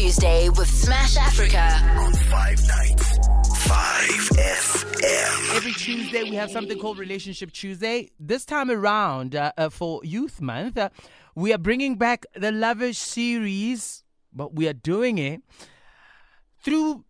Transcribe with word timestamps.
Tuesday 0.00 0.48
with 0.48 0.66
Smash 0.66 1.18
Africa. 1.18 1.78
on 1.98 2.14
Five 2.14 2.66
Nights. 2.66 3.18
5 3.66 4.08
FM. 4.30 5.56
Every 5.56 5.72
Tuesday, 5.72 6.22
we 6.22 6.36
have 6.36 6.50
something 6.50 6.78
called 6.78 6.98
Relationship 6.98 7.52
Tuesday. 7.52 8.08
This 8.18 8.46
time 8.46 8.70
around, 8.70 9.36
uh, 9.36 9.52
uh, 9.58 9.68
for 9.68 10.00
Youth 10.02 10.40
Month, 10.40 10.78
uh, 10.78 10.88
we 11.34 11.52
are 11.52 11.58
bringing 11.58 11.96
back 11.96 12.24
the 12.34 12.50
Love-ish 12.50 12.96
series, 12.96 14.02
but 14.32 14.54
we 14.54 14.66
are 14.66 14.72
doing 14.72 15.18
it 15.18 15.42
through 16.62 17.04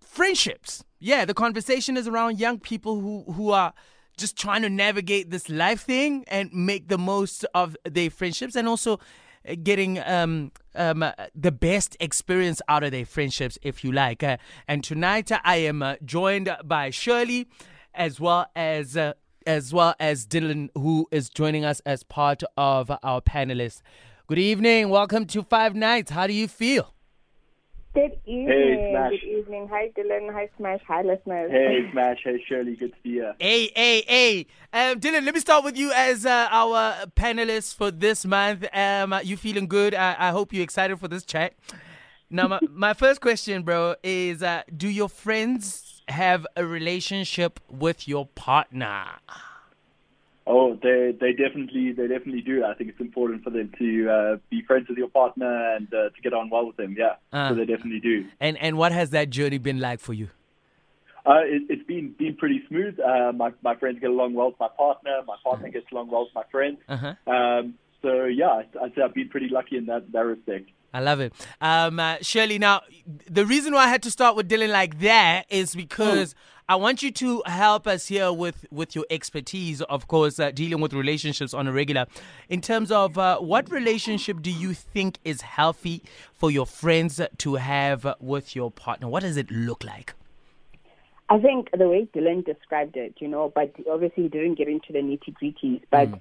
friendships. 0.00 0.82
Yeah, 0.98 1.26
the 1.26 1.34
conversation 1.34 1.98
is 1.98 2.08
around 2.08 2.40
young 2.40 2.58
people 2.58 3.02
who, 3.02 3.30
who 3.34 3.50
are 3.50 3.74
just 4.16 4.38
trying 4.38 4.62
to 4.62 4.70
navigate 4.70 5.28
this 5.28 5.50
life 5.50 5.82
thing 5.82 6.24
and 6.26 6.50
make 6.54 6.88
the 6.88 6.96
most 6.96 7.44
of 7.54 7.76
their 7.84 8.08
friendships 8.08 8.56
and 8.56 8.66
also 8.66 8.98
uh, 9.46 9.56
getting 9.62 9.98
um, 9.98 10.52
um, 10.74 11.04
the 11.34 11.52
best 11.52 11.96
experience 12.00 12.60
out 12.68 12.82
of 12.82 12.92
their 12.92 13.06
friendships, 13.06 13.58
if 13.62 13.84
you 13.84 13.92
like. 13.92 14.22
Uh, 14.22 14.36
and 14.68 14.82
tonight 14.84 15.30
uh, 15.32 15.40
I 15.44 15.56
am 15.56 15.82
uh, 15.82 15.96
joined 16.04 16.54
by 16.64 16.90
Shirley, 16.90 17.48
as 17.94 18.20
well 18.20 18.46
as 18.54 18.96
uh, 18.96 19.14
as 19.46 19.72
well 19.72 19.94
as 19.98 20.26
Dylan, 20.26 20.68
who 20.74 21.08
is 21.10 21.30
joining 21.30 21.64
us 21.64 21.80
as 21.86 22.02
part 22.02 22.42
of 22.56 22.90
our 23.02 23.20
panelists. 23.20 23.82
Good 24.26 24.38
evening, 24.38 24.90
welcome 24.90 25.26
to 25.26 25.42
Five 25.42 25.74
Nights. 25.74 26.10
How 26.10 26.26
do 26.26 26.32
you 26.32 26.46
feel? 26.46 26.94
Good 27.92 28.20
evening. 28.24 28.46
Hey, 28.46 28.90
Smash. 28.92 29.10
Good 29.10 29.38
evening. 29.38 29.68
Hi, 29.68 29.90
Dylan. 29.96 30.32
Hi, 30.32 30.48
Smash. 30.56 30.80
Hi, 30.86 31.02
listeners. 31.02 31.50
Hey, 31.50 31.88
Smash. 31.90 32.18
Hey, 32.22 32.44
Shirley. 32.48 32.76
Good 32.76 32.92
to 32.92 32.96
see 33.02 33.08
you. 33.10 33.32
Hey, 33.40 33.70
hey, 33.74 34.04
hey. 34.06 34.46
Um, 34.72 35.00
Dylan, 35.00 35.24
let 35.24 35.34
me 35.34 35.40
start 35.40 35.64
with 35.64 35.76
you 35.76 35.90
as 35.90 36.24
uh, 36.24 36.46
our 36.52 37.06
panelist 37.16 37.74
for 37.74 37.90
this 37.90 38.24
month. 38.24 38.64
Um, 38.72 39.14
you 39.24 39.36
feeling 39.36 39.66
good? 39.66 39.94
I, 39.94 40.14
I 40.18 40.30
hope 40.30 40.52
you're 40.52 40.62
excited 40.62 41.00
for 41.00 41.08
this 41.08 41.24
chat. 41.24 41.54
Now, 42.30 42.46
my, 42.46 42.60
my 42.70 42.94
first 42.94 43.20
question, 43.20 43.64
bro, 43.64 43.96
is 44.04 44.40
uh, 44.40 44.62
do 44.76 44.88
your 44.88 45.08
friends 45.08 46.02
have 46.06 46.46
a 46.54 46.64
relationship 46.64 47.58
with 47.68 48.06
your 48.06 48.26
partner? 48.26 49.06
Oh, 50.52 50.76
they 50.82 51.14
they 51.20 51.32
definitely 51.32 51.92
they 51.92 52.08
definitely 52.08 52.40
do. 52.40 52.64
I 52.64 52.74
think 52.74 52.90
it's 52.90 53.00
important 53.00 53.44
for 53.44 53.50
them 53.50 53.70
to 53.78 54.10
uh, 54.10 54.36
be 54.50 54.62
friends 54.66 54.88
with 54.88 54.98
your 54.98 55.08
partner 55.08 55.52
and 55.76 55.86
uh, 55.94 56.10
to 56.14 56.20
get 56.24 56.32
on 56.32 56.50
well 56.50 56.66
with 56.66 56.76
them. 56.76 56.96
Yeah, 56.98 57.14
Uh. 57.32 57.50
so 57.50 57.54
they 57.54 57.66
definitely 57.66 58.00
do. 58.00 58.26
And 58.40 58.56
and 58.58 58.76
what 58.76 58.90
has 58.92 59.10
that 59.10 59.30
journey 59.30 59.58
been 59.58 59.78
like 59.78 60.00
for 60.00 60.12
you? 60.12 60.28
Uh, 61.24 61.44
it, 61.44 61.62
it's 61.68 61.86
been 61.86 62.14
been 62.18 62.34
pretty 62.34 62.62
smooth. 62.68 62.98
Uh, 62.98 63.30
my 63.32 63.52
my 63.62 63.76
friends 63.76 63.98
get 64.00 64.10
along 64.10 64.34
well 64.34 64.48
with 64.48 64.58
my 64.58 64.68
partner. 64.76 65.20
My 65.26 65.36
partner 65.44 65.68
gets 65.68 65.86
along 65.92 66.10
well 66.10 66.24
with 66.24 66.34
my 66.34 66.44
friends. 66.50 66.78
Uh-huh. 66.88 67.14
Um, 67.32 67.74
so 68.02 68.24
yeah, 68.24 68.48
I'd, 68.60 68.76
I'd 68.82 68.94
say 68.96 69.02
I've 69.02 69.14
been 69.14 69.28
pretty 69.28 69.50
lucky 69.50 69.76
in 69.76 69.86
that 69.86 70.10
that 70.12 70.24
respect. 70.34 70.70
I 70.92 71.00
love 71.00 71.20
it. 71.20 71.32
Um, 71.60 72.00
uh, 72.00 72.16
Shirley, 72.20 72.58
now, 72.58 72.82
the 73.28 73.46
reason 73.46 73.72
why 73.72 73.84
I 73.84 73.88
had 73.88 74.02
to 74.02 74.10
start 74.10 74.36
with 74.36 74.48
Dylan 74.48 74.70
like 74.70 75.00
that 75.00 75.46
is 75.48 75.74
because 75.74 76.34
I 76.68 76.76
want 76.76 77.02
you 77.02 77.10
to 77.10 77.42
help 77.46 77.86
us 77.86 78.06
here 78.06 78.32
with, 78.32 78.64
with 78.70 78.94
your 78.94 79.04
expertise, 79.10 79.82
of 79.82 80.08
course, 80.08 80.38
uh, 80.38 80.50
dealing 80.50 80.80
with 80.80 80.92
relationships 80.92 81.52
on 81.52 81.66
a 81.66 81.72
regular. 81.72 82.06
In 82.48 82.60
terms 82.60 82.90
of 82.92 83.18
uh, 83.18 83.38
what 83.38 83.70
relationship 83.70 84.42
do 84.42 84.50
you 84.50 84.74
think 84.74 85.18
is 85.24 85.42
healthy 85.42 86.02
for 86.32 86.50
your 86.50 86.66
friends 86.66 87.20
to 87.38 87.54
have 87.56 88.14
with 88.20 88.54
your 88.54 88.70
partner? 88.70 89.08
What 89.08 89.22
does 89.22 89.36
it 89.36 89.50
look 89.50 89.84
like? 89.84 90.14
I 91.28 91.38
think 91.38 91.70
the 91.76 91.88
way 91.88 92.08
Dylan 92.12 92.44
described 92.44 92.96
it, 92.96 93.14
you 93.18 93.28
know, 93.28 93.52
but 93.54 93.72
obviously 93.88 94.24
he 94.24 94.28
didn't 94.28 94.56
get 94.56 94.66
into 94.66 94.92
the 94.92 94.98
nitty 94.98 95.34
gritties. 95.40 95.80
But 95.88 96.20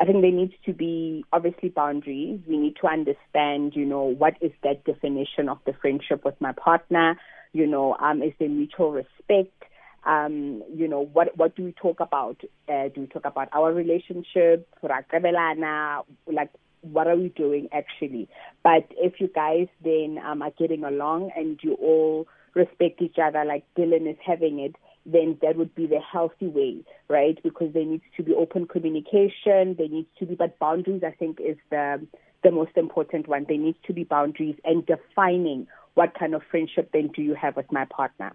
I 0.00 0.06
think 0.06 0.22
there 0.22 0.32
needs 0.32 0.54
to 0.64 0.72
be 0.72 1.24
obviously 1.30 1.68
boundaries. 1.68 2.40
We 2.48 2.56
need 2.56 2.76
to 2.80 2.86
understand, 2.86 3.74
you 3.76 3.84
know, 3.84 4.04
what 4.04 4.34
is 4.40 4.52
that 4.62 4.84
definition 4.84 5.50
of 5.50 5.58
the 5.66 5.74
friendship 5.74 6.24
with 6.24 6.40
my 6.40 6.52
partner? 6.52 7.18
You 7.52 7.66
know, 7.66 7.96
um, 8.00 8.22
is 8.22 8.32
there 8.38 8.48
mutual 8.48 8.92
respect? 8.92 9.62
Um, 10.06 10.62
you 10.74 10.88
know, 10.88 11.04
what 11.12 11.36
what 11.36 11.54
do 11.54 11.64
we 11.64 11.72
talk 11.72 12.00
about? 12.00 12.40
Uh, 12.66 12.88
do 12.94 13.02
we 13.02 13.06
talk 13.08 13.26
about 13.26 13.48
our 13.52 13.74
relationship? 13.74 14.66
Like, 14.82 16.50
what 16.80 17.06
are 17.06 17.16
we 17.16 17.28
doing 17.28 17.68
actually? 17.70 18.28
But 18.62 18.86
if 18.92 19.20
you 19.20 19.28
guys 19.28 19.68
then 19.84 20.18
um, 20.24 20.40
are 20.40 20.52
getting 20.58 20.84
along 20.84 21.30
and 21.36 21.60
you 21.62 21.74
all 21.74 22.26
respect 22.54 23.02
each 23.02 23.16
other 23.22 23.44
like 23.44 23.64
Dylan 23.76 24.10
is 24.10 24.16
having 24.24 24.60
it, 24.60 24.76
then 25.06 25.38
that 25.42 25.56
would 25.56 25.74
be 25.74 25.86
the 25.86 26.00
healthy 26.00 26.48
way, 26.48 26.84
right? 27.08 27.38
Because 27.42 27.72
there 27.72 27.84
needs 27.84 28.04
to 28.16 28.22
be 28.22 28.34
open 28.34 28.66
communication. 28.66 29.74
There 29.76 29.88
needs 29.88 30.08
to 30.18 30.26
be, 30.26 30.34
but 30.34 30.58
boundaries, 30.58 31.02
I 31.04 31.12
think, 31.12 31.40
is 31.40 31.56
the 31.70 32.06
the 32.42 32.50
most 32.50 32.76
important 32.76 33.28
one. 33.28 33.44
There 33.46 33.58
needs 33.58 33.78
to 33.86 33.92
be 33.92 34.04
boundaries 34.04 34.56
and 34.64 34.86
defining 34.86 35.66
what 35.94 36.14
kind 36.18 36.34
of 36.34 36.42
friendship 36.50 36.90
then 36.92 37.08
do 37.08 37.22
you 37.22 37.34
have 37.34 37.56
with 37.56 37.70
my 37.72 37.84
partner. 37.86 38.32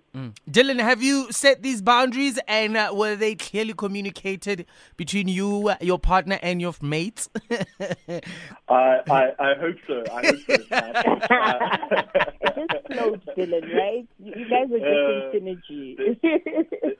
Dylan, 0.49 0.79
have 0.79 1.01
you 1.01 1.31
set 1.31 1.61
these 1.63 1.81
boundaries 1.81 2.37
and 2.47 2.75
uh, 2.77 2.91
were 2.93 3.15
they 3.15 3.35
clearly 3.35 3.73
communicated 3.73 4.65
between 4.97 5.27
you, 5.27 5.69
uh, 5.69 5.75
your 5.81 5.99
partner, 5.99 6.37
and 6.41 6.61
your 6.61 6.73
mates? 6.81 7.29
I 7.49 8.21
I, 8.69 9.31
I 9.39 9.53
hope 9.59 9.77
so. 9.87 10.03
I 10.11 10.25
hope 10.25 10.39
so. 10.47 10.55
Uh, 10.75 12.61
It 12.61 12.71
just 12.71 12.87
flowed, 12.87 13.21
Dylan, 13.37 13.75
right? 13.75 14.07
You 14.19 14.33
you 14.35 14.49
guys 14.49 14.71
are 14.71 14.79
just 14.79 15.35
in 15.35 15.57
synergy. 15.69 16.97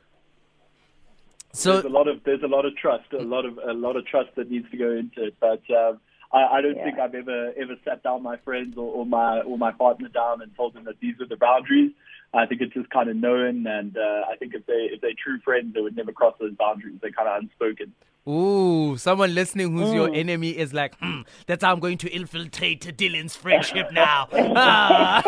so, 1.54 1.74
there's 1.74 1.86
a 1.86 1.90
lot 1.90 2.08
of 2.08 2.24
there's 2.26 2.44
a 2.44 2.48
lot 2.48 2.66
of 2.66 2.76
trust, 2.76 3.12
a 3.14 3.18
lot 3.18 3.46
of 3.46 3.58
a 3.58 3.74
lot 3.74 3.96
of 3.96 4.06
trust 4.06 4.30
that 4.36 4.50
needs 4.52 4.70
to 4.72 4.78
go 4.78 4.92
into 4.92 5.26
it. 5.26 5.36
But 5.40 5.62
um, 5.74 6.00
I, 6.36 6.58
I 6.58 6.62
don't 6.62 6.76
Yeah. 6.76 6.84
think 6.86 7.00
I've 7.00 7.16
ever 7.16 7.54
ever 7.64 7.76
sat 7.86 8.04
down 8.04 8.22
my 8.24 8.38
friends 8.38 8.78
or, 8.78 8.90
or 8.98 9.06
my 9.06 9.40
or 9.42 9.58
my 9.58 9.72
partner 9.72 10.10
down 10.10 10.42
and 10.42 10.56
told 10.56 10.74
them 10.76 10.84
that 10.86 11.00
these 11.00 11.16
are 11.22 11.28
the 11.28 11.38
boundaries. 11.38 11.92
I 12.34 12.46
think 12.46 12.60
it's 12.60 12.74
just 12.74 12.90
kind 12.90 13.10
of 13.10 13.16
known, 13.16 13.66
and 13.66 13.96
uh, 13.98 14.24
I 14.32 14.36
think 14.38 14.54
if 14.54 14.66
they 14.66 14.90
if 14.94 15.00
they're 15.02 15.12
true 15.24 15.40
friends, 15.40 15.74
they 15.74 15.80
would 15.82 15.96
never 15.96 16.12
cross 16.12 16.36
those 16.40 16.54
boundaries. 16.56 16.96
They're 17.02 17.12
kind 17.12 17.30
of 17.30 17.42
unspoken. 17.44 17.94
Ooh, 18.28 18.98
someone 18.98 19.36
listening 19.36 19.72
who's 19.78 19.94
your 19.94 20.12
enemy 20.14 20.50
is 20.50 20.74
like, 20.74 20.98
hmm, 20.98 21.22
that's 21.46 21.64
how 21.64 21.72
I'm 21.72 21.80
going 21.80 22.00
to 22.00 22.10
infiltrate 22.12 22.82
Dylan's 22.98 23.36
friendship 23.36 23.92
now. 23.94 24.28
Ah. 24.34 25.22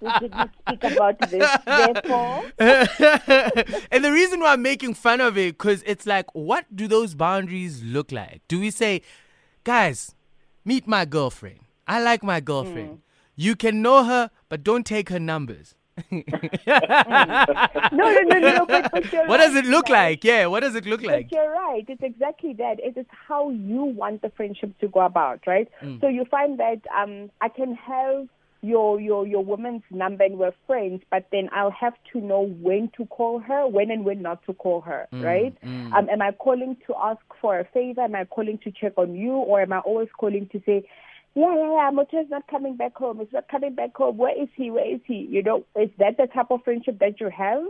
we 0.00 0.10
didn't 0.20 0.50
speak 0.66 0.84
about 0.84 1.18
this, 1.30 1.50
therefore. 1.66 2.44
and 3.90 4.04
the 4.04 4.12
reason 4.12 4.40
why 4.40 4.52
I'm 4.52 4.62
making 4.62 4.94
fun 4.94 5.20
of 5.20 5.36
it, 5.36 5.58
because 5.58 5.82
it's 5.86 6.06
like, 6.06 6.26
what 6.34 6.66
do 6.74 6.86
those 6.86 7.14
boundaries 7.16 7.82
look 7.82 8.12
like? 8.12 8.42
Do 8.46 8.60
we 8.60 8.70
say, 8.70 9.02
guys, 9.64 10.14
meet 10.64 10.86
my 10.86 11.04
girlfriend. 11.04 11.60
I 11.86 12.02
like 12.02 12.22
my 12.22 12.40
girlfriend. 12.40 13.00
You 13.36 13.56
can 13.56 13.82
know 13.82 14.04
her, 14.04 14.30
but 14.48 14.62
don't 14.62 14.86
take 14.86 15.08
her 15.08 15.20
numbers. 15.20 15.74
No, 17.92 18.10
no, 18.10 18.38
no, 18.38 18.38
no. 18.38 18.66
But, 18.66 18.90
but 18.90 19.28
What 19.28 19.36
does 19.38 19.54
it 19.54 19.64
look 19.66 19.88
like? 19.88 20.24
Yeah, 20.24 20.46
what 20.46 20.60
does 20.60 20.74
it 20.74 20.86
look 20.86 21.02
like? 21.02 21.30
But 21.30 21.36
you're 21.36 21.52
right. 21.52 21.84
It's 21.86 22.02
exactly 22.02 22.52
that. 22.54 22.80
It 22.80 22.96
is 22.96 23.06
how 23.28 23.50
you 23.50 23.84
want 23.84 24.22
the 24.22 24.30
friendship 24.30 24.76
to 24.80 24.88
go 24.88 25.00
about, 25.00 25.40
right? 25.46 25.68
Mm. 25.82 26.00
So 26.00 26.08
you 26.08 26.24
find 26.24 26.58
that 26.58 26.80
um, 26.96 27.30
I 27.40 27.48
can 27.48 27.74
have 27.76 28.28
your 28.64 29.00
your 29.00 29.26
your 29.26 29.44
woman's 29.44 29.82
number 29.90 30.24
and 30.24 30.38
we're 30.38 30.52
friends, 30.66 31.02
but 31.10 31.26
then 31.30 31.48
I'll 31.52 31.70
have 31.70 31.94
to 32.12 32.20
know 32.20 32.42
when 32.60 32.90
to 32.96 33.06
call 33.06 33.38
her, 33.40 33.66
when 33.68 33.90
and 33.90 34.04
when 34.04 34.22
not 34.22 34.44
to 34.46 34.52
call 34.54 34.80
her, 34.82 35.06
Mm, 35.12 35.22
right? 35.22 35.56
Um, 35.62 36.08
am 36.10 36.22
I 36.22 36.32
calling 36.32 36.76
to 36.86 36.94
ask 37.02 37.20
for 37.40 37.58
a 37.58 37.64
favor? 37.64 38.00
Am 38.02 38.14
I 38.14 38.24
calling 38.24 38.58
to 38.64 38.70
check 38.70 38.94
on 38.96 39.14
you, 39.14 39.32
or 39.32 39.60
am 39.62 39.72
I 39.72 39.78
always 39.80 40.08
calling 40.18 40.48
to 40.52 40.60
say? 40.66 40.88
Yeah, 41.36 41.54
yeah, 41.56 41.72
yeah. 41.74 41.90
Moto's 41.92 42.30
not 42.30 42.46
coming 42.46 42.76
back 42.76 42.94
home. 42.96 43.18
He's 43.18 43.32
not 43.32 43.48
coming 43.48 43.74
back 43.74 43.96
home. 43.96 44.16
Where 44.16 44.40
is 44.40 44.48
he? 44.54 44.70
Where 44.70 44.94
is 44.94 45.00
he? 45.04 45.26
You 45.28 45.42
know, 45.42 45.64
is 45.74 45.90
that 45.98 46.16
the 46.16 46.26
type 46.28 46.50
of 46.50 46.62
friendship 46.64 46.98
that 47.00 47.20
you 47.20 47.28
have? 47.28 47.64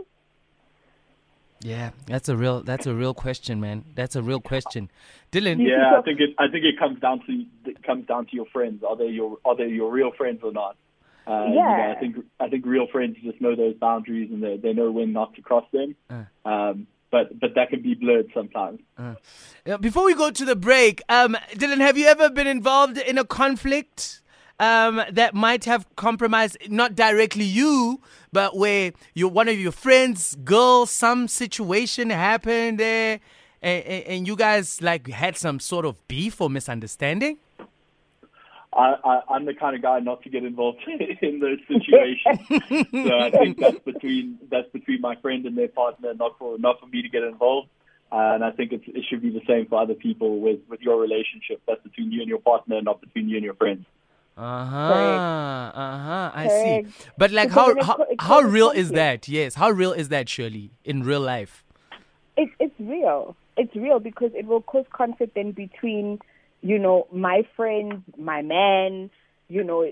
Yeah, 1.61 1.91
that's 2.05 2.29
a 2.29 2.35
real 2.37 2.61
that's 2.61 2.85
a 2.85 2.93
real 2.93 3.13
question, 3.15 3.59
man. 3.59 3.85
That's 3.95 4.15
a 4.15 4.21
real 4.21 4.39
question. 4.39 4.91
Dylan, 5.31 5.65
Yeah, 5.67 5.97
I 5.97 6.01
think 6.03 6.19
it 6.19 6.35
I 6.37 6.47
think 6.51 6.63
it 6.65 6.77
comes 6.77 6.99
down 6.99 7.21
to 7.25 7.45
it 7.71 7.81
comes 7.81 8.05
down 8.05 8.27
to 8.27 8.35
your 8.35 8.45
friends. 8.53 8.83
Are 8.87 8.95
they 8.95 9.07
your 9.07 9.37
are 9.45 9.55
they 9.55 9.67
your 9.67 9.91
real 9.91 10.11
friends 10.15 10.41
or 10.43 10.51
not? 10.51 10.75
Uh, 11.27 11.45
you 11.47 11.55
know, 11.55 11.55
Yeah. 11.55 11.93
I 11.95 11.99
think 11.99 12.15
I 12.39 12.49
think 12.49 12.65
real 12.65 12.87
friends 12.87 13.17
just 13.23 13.41
know 13.41 13.55
those 13.55 13.75
boundaries 13.75 14.29
and 14.31 14.43
they 14.43 14.57
they 14.57 14.73
know 14.73 14.91
when 14.91 15.13
not 15.13 15.33
to 15.35 15.41
cross 15.41 15.65
them. 15.71 15.95
Um, 16.45 16.87
but 17.11 17.39
but 17.39 17.55
that 17.55 17.69
can 17.69 17.81
be 17.81 17.93
blurred 17.95 18.29
sometimes. 18.33 18.79
Uh, 18.97 19.15
Before 19.79 20.05
we 20.05 20.13
go 20.13 20.31
to 20.31 20.45
the 20.45 20.55
break, 20.55 21.01
um, 21.09 21.37
Dylan, 21.53 21.79
have 21.79 21.97
you 21.97 22.07
ever 22.07 22.29
been 22.29 22.47
involved 22.47 22.97
in 22.97 23.17
a 23.17 23.23
conflict 23.25 24.21
um, 24.59 25.01
that 25.11 25.33
might 25.33 25.65
have 25.65 25.85
compromised 25.95 26.57
not 26.69 26.95
directly 26.95 27.43
you, 27.45 28.01
but 28.31 28.55
where 28.57 28.91
you 29.13 29.27
one 29.27 29.47
of 29.47 29.57
your 29.57 29.71
friends, 29.71 30.35
girl, 30.43 30.85
some 30.85 31.27
situation 31.27 32.09
happened 32.09 32.79
there, 32.79 33.19
and, 33.61 33.83
and 33.83 34.27
you 34.27 34.35
guys 34.35 34.81
like 34.81 35.07
had 35.07 35.37
some 35.37 35.59
sort 35.59 35.85
of 35.85 36.05
beef 36.07 36.39
or 36.41 36.49
misunderstanding? 36.49 37.37
I, 38.75 38.95
I, 39.03 39.21
I'm 39.29 39.45
the 39.45 39.53
kind 39.53 39.75
of 39.75 39.81
guy 39.81 39.99
not 39.99 40.21
to 40.23 40.29
get 40.29 40.43
involved 40.43 40.79
in 41.21 41.39
those 41.39 41.59
situations. 41.67 42.39
so 42.91 43.17
I 43.19 43.31
think 43.31 43.57
that's 43.57 43.79
between 43.79 44.37
that's 44.51 44.69
between 44.71 45.01
my 45.01 45.15
friend 45.17 45.45
and 45.45 45.57
their 45.57 45.69
partner, 45.69 46.13
not 46.13 46.37
for 46.37 46.57
not 46.59 46.79
for 46.79 46.87
me 46.87 47.01
to 47.01 47.09
get 47.09 47.23
involved. 47.23 47.69
Uh, 48.11 48.33
and 48.35 48.43
I 48.43 48.51
think 48.51 48.71
it's, 48.71 48.83
it 48.87 49.03
should 49.09 49.21
be 49.21 49.29
the 49.29 49.41
same 49.47 49.65
for 49.67 49.81
other 49.81 49.95
people 49.95 50.39
with, 50.39 50.59
with 50.69 50.79
your 50.81 51.01
relationship. 51.01 51.61
That's 51.67 51.81
between 51.81 52.11
you 52.11 52.21
and 52.21 52.29
your 52.29 52.39
partner, 52.39 52.79
not 52.81 53.01
between 53.01 53.27
you 53.27 53.37
and 53.37 53.43
your 53.43 53.55
friends. 53.55 53.85
Uh 54.37 54.65
huh. 54.65 54.93
Uh 55.73 55.97
huh. 55.97 56.31
I 56.33 56.47
see. 56.47 56.87
But 57.17 57.31
like, 57.31 57.51
how 57.51 57.73
how, 57.81 58.05
how 58.19 58.41
real 58.41 58.69
is 58.69 58.91
that? 58.91 59.27
Yes. 59.27 59.55
How 59.55 59.69
real 59.69 59.93
is 59.93 60.09
that, 60.09 60.27
Shirley, 60.27 60.71
in 60.83 61.03
real 61.03 61.21
life? 61.21 61.63
It's 62.35 62.51
it's 62.59 62.75
real. 62.79 63.35
It's 63.57 63.73
real 63.75 63.99
because 63.99 64.31
it 64.35 64.45
will 64.45 64.61
cause 64.61 64.85
conflict 64.91 65.35
then 65.35 65.51
between, 65.53 66.19
you 66.65 66.79
know, 66.79 67.05
my 67.11 67.47
friends, 67.55 68.01
my 68.17 68.41
man, 68.41 69.11
you 69.47 69.63
know, 69.63 69.87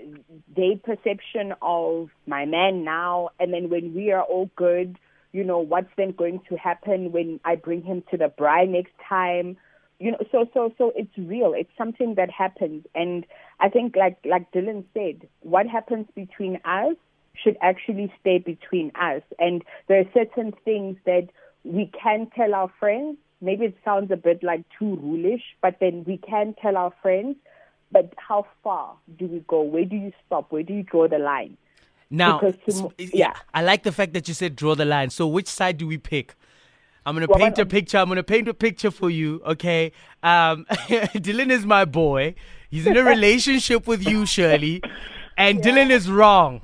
their 0.56 0.76
perception 0.82 1.54
of 1.62 2.08
my 2.26 2.46
man 2.46 2.82
now, 2.82 3.30
and 3.38 3.54
then 3.54 3.70
when 3.70 3.94
we 3.94 4.10
are 4.10 4.22
all 4.22 4.50
good, 4.56 4.98
you 5.30 5.44
know, 5.44 5.60
what's 5.60 5.90
then 5.96 6.10
going 6.10 6.40
to 6.48 6.56
happen 6.56 7.12
when 7.12 7.38
I 7.44 7.54
bring 7.54 7.82
him 7.82 8.02
to 8.10 8.16
the 8.16 8.24
braai 8.26 8.68
next 8.68 8.92
time? 9.08 9.56
You 10.00 10.10
know, 10.10 10.18
so 10.32 10.46
so 10.52 10.74
so 10.76 10.92
it's 10.96 11.16
real. 11.16 11.54
It's 11.56 11.70
something 11.78 12.16
that 12.16 12.28
happens, 12.28 12.84
and 12.92 13.24
I 13.60 13.68
think 13.68 13.94
like 13.94 14.18
like 14.24 14.50
Dylan 14.50 14.82
said, 14.94 15.28
what 15.42 15.68
happens 15.68 16.06
between 16.16 16.56
us 16.64 16.96
should 17.40 17.56
actually 17.62 18.12
stay 18.20 18.38
between 18.38 18.90
us. 18.96 19.22
And 19.38 19.62
there 19.86 20.00
are 20.00 20.10
certain 20.12 20.52
things 20.64 20.96
that 21.06 21.28
we 21.62 21.88
can 22.02 22.28
tell 22.34 22.52
our 22.52 22.72
friends. 22.80 23.16
Maybe 23.44 23.66
it 23.66 23.76
sounds 23.84 24.10
a 24.10 24.16
bit 24.16 24.42
like 24.42 24.62
too 24.78 24.96
rulish, 25.02 25.42
but 25.62 25.76
then 25.80 26.04
we 26.06 26.16
can 26.18 26.54
tell 26.60 26.76
our 26.76 26.92
friends. 27.02 27.36
But 27.92 28.12
how 28.16 28.46
far 28.64 28.96
do 29.18 29.26
we 29.26 29.44
go? 29.46 29.62
Where 29.62 29.84
do 29.84 29.94
you 29.96 30.12
stop? 30.26 30.50
Where 30.50 30.62
do 30.62 30.72
you 30.72 30.82
draw 30.82 31.06
the 31.06 31.18
line? 31.18 31.56
Now, 32.10 32.38
to- 32.38 32.90
yeah. 32.98 33.34
I 33.52 33.62
like 33.62 33.82
the 33.82 33.92
fact 33.92 34.12
that 34.14 34.26
you 34.28 34.34
said 34.34 34.56
draw 34.56 34.74
the 34.74 34.84
line. 34.84 35.10
So, 35.10 35.26
which 35.26 35.48
side 35.48 35.78
do 35.78 35.86
we 35.86 35.98
pick? 35.98 36.34
I'm 37.06 37.14
gonna 37.14 37.26
Well, 37.28 37.38
paint 37.38 37.58
a 37.58 37.66
picture. 37.66 37.98
I'm 37.98 38.08
gonna 38.08 38.22
paint 38.22 38.48
a 38.48 38.54
picture 38.54 38.90
for 38.90 39.10
you. 39.10 39.42
Okay. 39.46 39.92
Um, 40.22 40.64
Dylan 40.70 41.50
is 41.50 41.66
my 41.66 41.84
boy. 41.84 42.34
He's 42.70 42.86
in 42.86 42.96
a 42.96 43.04
relationship 43.04 43.86
with 43.86 44.06
you, 44.08 44.26
Shirley, 44.26 44.82
and 45.36 45.60
Dylan 45.62 45.90
is 45.90 46.10
wrong. 46.10 46.62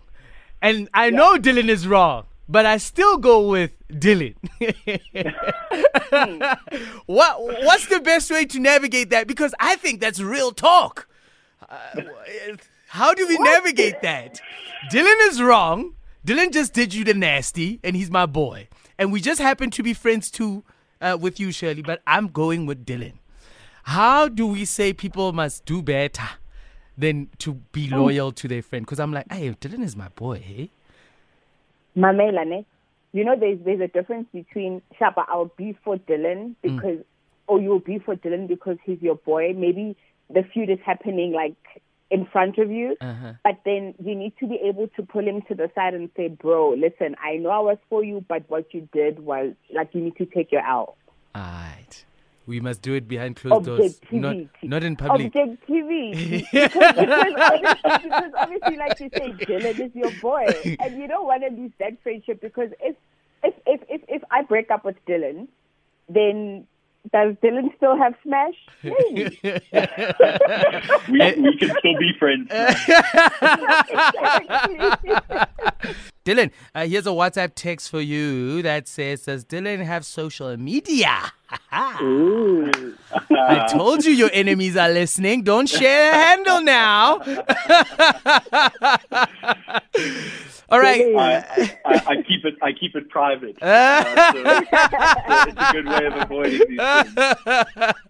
And 0.63 0.89
I 0.95 1.11
know 1.11 1.37
Dylan 1.39 1.69
is 1.69 1.87
wrong, 1.87 2.25
but 2.51 2.67
I 2.67 2.79
still 2.79 3.17
go 3.17 3.49
with 3.49 3.73
Dylan. 3.89 4.35
what 7.07 7.65
What's 7.65 7.87
the 7.87 8.01
best 8.01 8.31
way 8.31 8.45
to 8.47 8.59
navigate 8.59 9.11
that? 9.11 9.29
Because 9.29 9.55
I 9.61 9.77
think 9.77 10.01
that's 10.01 10.21
real 10.21 10.51
talk. 10.51 11.09
Uh, 11.69 12.03
how 12.89 13.15
do 13.15 13.27
we 13.29 13.39
navigate 13.39 14.03
that? 14.03 14.41
Dylan 14.93 15.29
is 15.29 15.41
wrong. 15.41 15.95
Dylan 16.27 16.53
just 16.53 16.75
did 16.75 16.93
you 16.93 17.05
the 17.05 17.15
nasty, 17.15 17.79
and 17.85 17.95
he's 17.95 18.11
my 18.11 18.27
boy. 18.27 18.69
And 18.99 19.13
we 19.13 19.21
just 19.21 19.41
happen 19.41 19.71
to 19.71 19.83
be 19.83 19.95
friends 19.95 20.31
too 20.31 20.65
uh, 21.01 21.17
with 21.19 21.39
you, 21.39 21.53
Shirley, 21.53 21.83
but 21.83 22.03
I'm 22.07 22.29
going 22.29 22.67
with 22.67 22.85
Dylan. 22.85 23.15
How 23.85 24.29
do 24.29 24.47
we 24.47 24.65
say 24.65 24.93
people 24.93 25.33
must 25.33 25.65
do 25.65 25.83
better 25.83 26.29
than 26.99 27.31
to 27.39 27.55
be 27.73 27.89
loyal 27.89 28.33
to 28.33 28.49
their 28.49 28.61
friend? 28.61 28.85
Because 28.85 29.01
I'm 29.01 29.13
like, 29.13 29.33
hey, 29.33 29.51
Dylan 29.51 29.85
is 29.85 29.97
my 29.97 30.09
boy, 30.09 30.41
hey? 30.41 30.71
Mamela, 32.01 32.47
ne? 32.47 32.65
You 33.13 33.25
know, 33.25 33.37
there's 33.39 33.59
there's 33.65 33.81
a 33.81 33.89
difference 33.89 34.27
between 34.33 34.83
Shaba. 34.99 35.25
I'll 35.29 35.53
be 35.57 35.77
for 35.85 35.97
Dylan 35.97 36.55
because, 36.63 36.99
or 37.47 37.61
you'll 37.61 37.81
be 37.81 37.99
for 37.99 38.15
Dylan 38.15 38.47
because 38.49 38.79
he's 38.85 39.03
your 39.03 39.17
boy. 39.17 39.53
Maybe 39.57 39.97
the 40.29 40.43
feud 40.53 40.71
is 40.71 40.79
happening 40.85 41.33
like 41.33 41.57
in 42.11 42.27
front 42.27 42.59
of 42.59 42.71
you, 42.71 42.97
Uh-huh. 43.01 43.33
but 43.45 43.59
then 43.65 43.95
you 44.03 44.15
need 44.15 44.33
to 44.41 44.47
be 44.47 44.57
able 44.65 44.89
to 44.97 45.03
pull 45.03 45.27
him 45.27 45.43
to 45.43 45.55
the 45.55 45.71
side 45.75 45.95
and 45.95 46.11
say, 46.17 46.29
"Bro, 46.29 46.75
listen, 46.75 47.17
I 47.23 47.37
know 47.37 47.51
I 47.51 47.61
was 47.61 47.79
for 47.89 48.03
you, 48.05 48.25
but 48.29 48.43
what 48.49 48.73
you 48.75 48.89
did 48.93 49.21
was 49.21 49.55
like 49.73 49.95
you 49.95 50.01
need 50.01 50.17
to 50.17 50.27
take 50.27 50.51
your 50.51 50.67
L." 50.67 50.97
We 52.51 52.59
must 52.59 52.83
do 52.83 52.95
it 52.95 53.07
behind 53.07 53.37
closed 53.37 53.67
doors, 53.67 54.01
not, 54.11 54.35
not 54.65 54.83
in 54.83 54.97
public. 54.97 55.27
Objectivity. 55.27 56.45
because, 56.53 56.73
because, 56.73 57.35
obviously, 57.39 58.01
because 58.03 58.33
obviously, 58.37 58.77
like 58.77 58.99
you 58.99 59.09
say, 59.17 59.31
Dylan 59.47 59.79
is 59.79 59.95
your 59.95 60.11
boy, 60.21 60.47
and 60.81 60.99
you 61.01 61.07
don't 61.07 61.27
want 61.27 61.45
to 61.45 61.51
lose 61.51 61.71
that 61.79 62.03
friendship 62.03 62.41
because 62.41 62.71
if 62.81 62.97
if 63.45 63.55
if 63.67 63.81
if, 63.89 64.03
if 64.09 64.23
I 64.33 64.43
break 64.43 64.73
up 64.73 64.85
with 64.85 64.97
Dylan, 65.07 65.47
then 66.09 66.67
does 67.13 67.35
Dylan 67.43 67.75
still 67.77 67.97
have 67.97 68.15
Smash? 68.23 68.55
Maybe. 68.83 69.39
We, 71.09 71.19
we 71.19 71.57
can 71.59 71.71
still 71.79 71.99
be 71.99 72.13
friends. 72.19 72.49
Dylan, 76.25 76.51
uh, 76.75 76.87
here's 76.87 77.07
a 77.07 77.11
WhatsApp 77.11 77.53
text 77.55 77.91
for 77.91 78.01
you 78.01 78.63
that 78.63 78.87
says, 78.87 79.25
Does 79.25 79.45
Dylan 79.45 79.85
have 79.85 80.05
social 80.05 80.57
media? 80.57 81.33
I 81.73 83.67
told 83.71 84.05
you 84.05 84.13
your 84.13 84.31
enemies 84.33 84.77
are 84.77 84.89
listening. 84.91 85.43
Don't 85.43 85.69
share 85.69 86.13
a 86.13 86.15
handle 86.15 86.61
now. 86.63 87.19
All 90.71 90.79
right. 90.79 91.03
I, 91.17 91.79
I, 91.85 92.03
I 92.07 92.23
keep 92.23 92.45
it. 92.45 92.55
I 92.63 92.73
keep 92.73 92.95
it 92.95 93.09
private. 93.09 93.57
Uh, 93.71 94.33
so, 94.33 94.43
so 94.43 94.61
it's 95.49 95.61
a 95.61 95.73
good 95.73 95.87
way 95.87 96.07
of 96.07 96.15
avoiding 96.17 96.61
these 96.69 97.13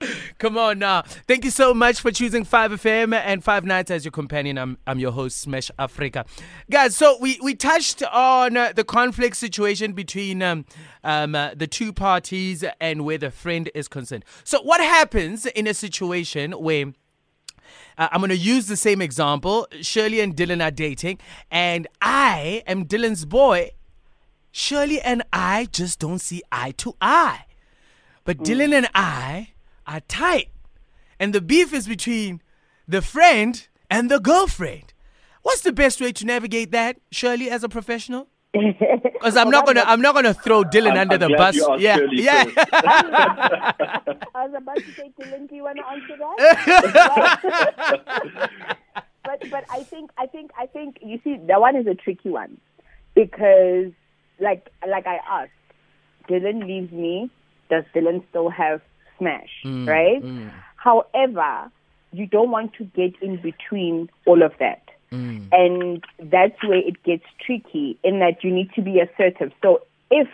things. 0.03 0.29
Come 0.39 0.59
on 0.59 0.79
now. 0.79 1.03
Thank 1.27 1.45
you 1.45 1.51
so 1.51 1.75
much 1.75 2.01
for 2.01 2.11
choosing 2.11 2.45
5FM 2.45 3.15
and 3.15 3.45
5 3.45 3.65
Nights 3.65 3.91
as 3.91 4.05
your 4.05 4.13
companion. 4.13 4.59
I'm, 4.59 4.79
I'm 4.87 4.99
your 4.99 5.13
host, 5.13 5.39
Smash 5.39 5.71
Africa. 5.79 6.25
Guys, 6.71 6.97
so 6.97 7.17
we, 7.21 7.39
we 7.43 7.55
touched 7.55 8.03
on 8.03 8.57
uh, 8.57 8.73
the 8.75 8.85
conflict 8.85 9.37
situation 9.37 9.93
between 9.93 10.43
um, 10.43 10.65
um, 11.05 11.35
uh, 11.35 11.51
the 11.55 11.67
two 11.67 11.93
parties 11.93 12.65
and 12.81 13.05
where 13.05 13.19
the 13.19 13.31
friend 13.31 13.71
is 13.75 13.87
concerned. 13.89 14.25
So, 14.45 14.63
what 14.63 14.81
happens 14.81 15.47
in 15.47 15.67
a 15.67 15.75
situation 15.75 16.53
where 16.53 16.87
uh, 18.01 18.09
I'm 18.11 18.21
going 18.21 18.31
to 18.31 18.37
use 18.37 18.67
the 18.67 18.77
same 18.77 19.03
example. 19.03 19.69
Shirley 19.83 20.21
and 20.21 20.35
Dylan 20.35 20.65
are 20.65 20.71
dating, 20.71 21.19
and 21.51 21.87
I 22.01 22.63
am 22.67 22.87
Dylan's 22.87 23.27
boy. 23.27 23.73
Shirley 24.51 25.01
and 25.03 25.23
I 25.33 25.69
just 25.71 26.01
don't 26.01 26.19
see 26.19 26.43
eye 26.51 26.73
to 26.79 26.97
eye. 27.01 27.45
But 28.25 28.39
Dylan 28.39 28.73
and 28.73 28.89
I 28.95 29.51
are 29.87 30.01
tight. 30.01 30.49
And 31.19 31.35
the 31.35 31.41
beef 31.41 31.73
is 31.75 31.87
between 31.87 32.41
the 32.89 33.03
friend 33.03 33.69
and 33.91 34.11
the 34.11 34.19
girlfriend. 34.19 34.95
What's 35.43 35.61
the 35.61 35.73
best 35.73 36.01
way 36.01 36.11
to 36.13 36.25
navigate 36.25 36.71
that, 36.73 36.99
Shirley, 37.11 37.51
as 37.51 37.63
a 37.63 37.69
professional? 37.69 38.29
Because 38.53 39.37
I'm 39.37 39.49
not 39.51 39.65
gonna, 39.67 39.85
I'm 39.87 40.01
not 40.01 40.15
gonna 40.15 40.35
throw 40.35 40.65
Dylan 40.65 40.97
I'm- 40.97 41.11
under 41.11 41.15
I'm 41.15 41.21
the 41.31 41.37
bus. 41.37 41.57
Yeah, 41.79 41.99
yeah. 42.11 42.45
I 44.35 44.47
was 44.47 44.55
about 44.57 44.77
to 44.77 44.93
say, 44.95 45.13
Dylan, 45.21 45.49
do 45.49 45.55
you 45.55 45.63
want 45.65 45.79
to 45.79 45.87
answer 45.87 46.17
that? 46.19 47.41
but 49.25 49.51
but 49.51 49.65
I 49.71 49.83
think 49.85 50.11
I 50.19 50.27
think 50.27 50.51
I 50.59 50.67
think 50.67 50.99
you 51.03 51.21
see 51.23 51.37
that 51.47 51.61
one 51.61 51.77
is 51.77 51.87
a 51.87 51.95
tricky 51.95 52.31
one 52.31 52.59
because 53.15 53.93
like 54.41 54.71
like 54.89 55.07
I 55.07 55.19
asked, 55.29 55.53
Dylan 56.29 56.67
leaves 56.67 56.91
me. 56.93 57.31
Does 57.69 57.85
Dylan 57.95 58.25
still 58.31 58.49
have 58.49 58.81
smash? 59.19 59.51
Mm, 59.65 59.87
right. 59.87 60.21
Mm. 60.23 60.51
However, 60.77 61.71
you 62.13 62.27
don't 62.27 62.51
want 62.51 62.73
to 62.75 62.85
get 62.85 63.13
in 63.23 63.37
between 63.41 64.11
all 64.27 64.43
of 64.43 64.53
that. 64.59 64.83
Mm. 65.13 65.49
And 65.53 66.05
that's 66.31 66.63
where 66.63 66.79
it 66.79 67.03
gets 67.03 67.25
tricky 67.45 67.99
in 68.05 68.21
that 68.21 68.45
you 68.45 68.53
need 68.53 68.73
to 68.75 68.83
be 68.83 69.01
assertive. 69.01 69.53
So 69.63 69.83
if 70.11 70.29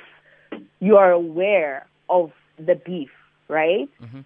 you 0.80 0.96
are 0.96 1.10
aware 1.10 1.86
of 2.08 2.32
the 2.58 2.74
beef, 2.74 3.10
right? 3.48 3.88
Mm-hmm. 4.02 4.20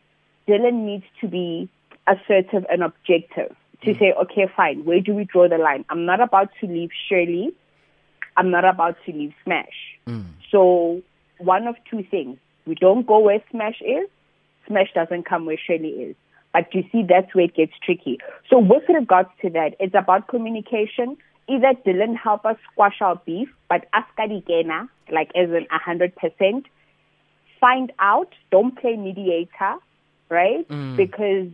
Dylan 0.48 0.84
needs 0.84 1.04
to 1.20 1.28
be 1.28 1.68
assertive 2.06 2.66
and 2.70 2.82
objective 2.82 3.54
to 3.84 3.94
mm. 3.94 3.98
say, 3.98 4.12
okay, 4.22 4.50
fine, 4.54 4.84
where 4.84 5.00
do 5.00 5.14
we 5.14 5.24
draw 5.24 5.48
the 5.48 5.58
line? 5.58 5.84
I'm 5.88 6.04
not 6.04 6.20
about 6.20 6.50
to 6.60 6.66
leave 6.66 6.90
Shirley. 7.08 7.54
I'm 8.36 8.50
not 8.50 8.64
about 8.64 8.96
to 9.06 9.12
leave 9.12 9.32
Smash. 9.44 9.98
Mm. 10.06 10.24
So 10.50 11.02
one 11.38 11.66
of 11.66 11.76
two 11.90 12.02
things. 12.02 12.38
We 12.66 12.74
don't 12.74 13.06
go 13.06 13.18
where 13.20 13.42
Smash 13.50 13.80
is. 13.80 14.08
Smash 14.66 14.92
doesn't 14.94 15.24
come 15.24 15.46
where 15.46 15.58
Shirley 15.58 15.88
is. 15.88 16.16
But 16.52 16.74
you 16.74 16.84
see, 16.90 17.04
that's 17.08 17.34
where 17.34 17.44
it 17.44 17.54
gets 17.54 17.72
tricky. 17.84 18.18
So 18.48 18.58
with 18.58 18.82
regards 18.88 19.30
to 19.42 19.50
that, 19.50 19.76
it's 19.78 19.94
about 19.94 20.28
communication. 20.28 21.16
Either 21.48 21.74
Dylan 21.86 22.16
help 22.16 22.44
us 22.44 22.56
squash 22.70 23.00
our 23.00 23.16
beef, 23.24 23.48
but 23.68 23.86
askadigena, 23.92 24.88
like 25.10 25.30
as 25.34 25.50
in 25.50 25.66
a 25.70 25.78
hundred 25.78 26.14
percent, 26.16 26.66
find 27.60 27.92
out, 27.98 28.34
don't 28.50 28.76
play 28.76 28.96
mediator, 28.96 29.76
right? 30.28 30.66
Mm. 30.68 30.96
Because 30.96 31.48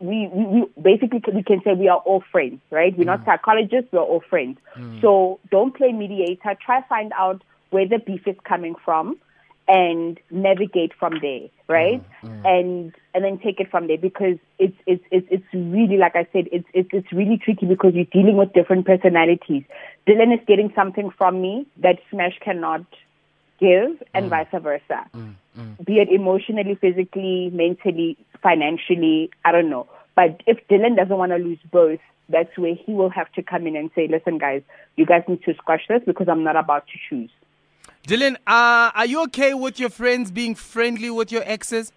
we, 0.00 0.28
we, 0.32 0.46
we 0.46 0.82
basically 0.82 1.22
we 1.32 1.42
can 1.44 1.62
say 1.62 1.74
we 1.74 1.88
are 1.88 1.98
all 1.98 2.24
friends, 2.32 2.60
right? 2.70 2.96
We're 2.96 3.04
not 3.04 3.20
mm. 3.20 3.24
psychologists, 3.26 3.92
we're 3.92 4.00
all 4.00 4.22
friends. 4.28 4.58
Mm. 4.76 5.00
So 5.00 5.38
don't 5.50 5.76
play 5.76 5.92
mediator. 5.92 6.56
Try 6.64 6.82
find 6.88 7.12
out 7.16 7.42
where 7.70 7.86
the 7.86 7.98
beef 7.98 8.26
is 8.26 8.36
coming 8.44 8.74
from 8.84 9.16
and 9.68 10.18
navigate 10.30 10.92
from 10.98 11.14
there, 11.22 11.48
right? 11.68 12.02
And 12.44 12.92
and 13.14 13.24
then 13.24 13.38
take 13.38 13.60
it 13.60 13.70
from 13.70 13.88
there 13.88 13.98
because 13.98 14.38
it's 14.58 14.76
it's 14.86 15.04
it's 15.10 15.26
it's 15.30 15.44
really 15.52 15.96
like 15.96 16.16
I 16.16 16.26
said, 16.32 16.48
it's 16.50 16.66
it's 16.72 16.88
it's 16.92 17.12
really 17.12 17.38
tricky 17.38 17.66
because 17.66 17.94
you're 17.94 18.04
dealing 18.06 18.36
with 18.36 18.52
different 18.52 18.86
personalities. 18.86 19.64
Dylan 20.06 20.34
is 20.34 20.40
getting 20.46 20.72
something 20.74 21.10
from 21.10 21.40
me 21.40 21.66
that 21.78 21.98
Smash 22.10 22.38
cannot 22.40 22.84
give, 23.60 24.02
and 24.14 24.26
mm. 24.26 24.30
vice 24.30 24.46
versa. 24.52 25.06
Mm, 25.14 25.34
mm. 25.58 25.84
Be 25.84 25.98
it 25.98 26.08
emotionally, 26.08 26.74
physically, 26.74 27.50
mentally, 27.52 28.16
financially, 28.42 29.30
I 29.44 29.52
don't 29.52 29.70
know. 29.70 29.86
But 30.14 30.42
if 30.46 30.58
Dylan 30.68 30.96
doesn't 30.96 31.16
want 31.16 31.32
to 31.32 31.38
lose 31.38 31.60
both, 31.70 32.00
that's 32.28 32.56
where 32.56 32.74
he 32.74 32.92
will 32.92 33.10
have 33.10 33.30
to 33.32 33.42
come 33.42 33.66
in 33.66 33.76
and 33.76 33.90
say, 33.94 34.08
listen, 34.08 34.38
guys, 34.38 34.62
you 34.96 35.06
guys 35.06 35.22
need 35.28 35.42
to 35.44 35.54
squash 35.54 35.86
this 35.88 36.02
because 36.06 36.28
I'm 36.28 36.44
not 36.44 36.56
about 36.56 36.86
to 36.88 36.98
choose. 37.08 37.30
Dylan, 38.06 38.34
uh, 38.46 38.90
are 38.94 39.06
you 39.06 39.22
okay 39.24 39.54
with 39.54 39.78
your 39.78 39.90
friends 39.90 40.30
being 40.30 40.54
friendly 40.54 41.10
with 41.10 41.30
your 41.30 41.42
exes? 41.44 41.92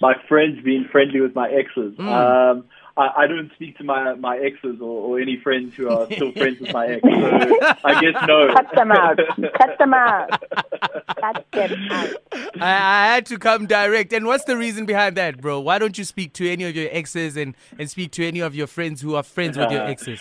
My 0.00 0.14
friends 0.28 0.62
being 0.64 0.86
friendly 0.90 1.20
with 1.20 1.34
my 1.34 1.48
exes. 1.50 1.96
Mm. 1.98 2.06
Um, 2.06 2.64
I, 2.98 3.22
I 3.22 3.26
don't 3.28 3.50
speak 3.54 3.78
to 3.78 3.84
my 3.84 4.14
my 4.14 4.36
exes 4.38 4.80
or, 4.80 5.16
or 5.16 5.20
any 5.20 5.38
friends 5.40 5.74
who 5.74 5.88
are 5.88 6.06
still 6.06 6.32
friends 6.32 6.60
with 6.60 6.72
my 6.72 6.86
ex. 6.86 7.02
So 7.02 7.58
I 7.84 8.00
guess 8.00 8.26
no. 8.26 8.52
Cut 8.54 8.74
them 8.74 8.92
out. 8.92 9.18
Cut 9.56 9.78
them 9.78 9.94
out. 9.94 10.30
Cut 11.20 11.46
them 11.52 11.88
out. 11.90 12.10
I, 12.60 12.60
I 12.60 13.06
had 13.14 13.26
to 13.26 13.38
come 13.38 13.66
direct. 13.66 14.12
And 14.12 14.26
what's 14.26 14.44
the 14.44 14.56
reason 14.56 14.84
behind 14.84 15.16
that, 15.16 15.40
bro? 15.40 15.60
Why 15.60 15.78
don't 15.78 15.96
you 15.96 16.04
speak 16.04 16.32
to 16.34 16.50
any 16.50 16.64
of 16.64 16.74
your 16.74 16.88
exes 16.90 17.36
and, 17.36 17.54
and 17.78 17.88
speak 17.88 18.10
to 18.12 18.26
any 18.26 18.40
of 18.40 18.54
your 18.56 18.66
friends 18.66 19.00
who 19.00 19.14
are 19.14 19.22
friends 19.22 19.56
with 19.56 19.70
your 19.70 19.82
exes? 19.86 20.20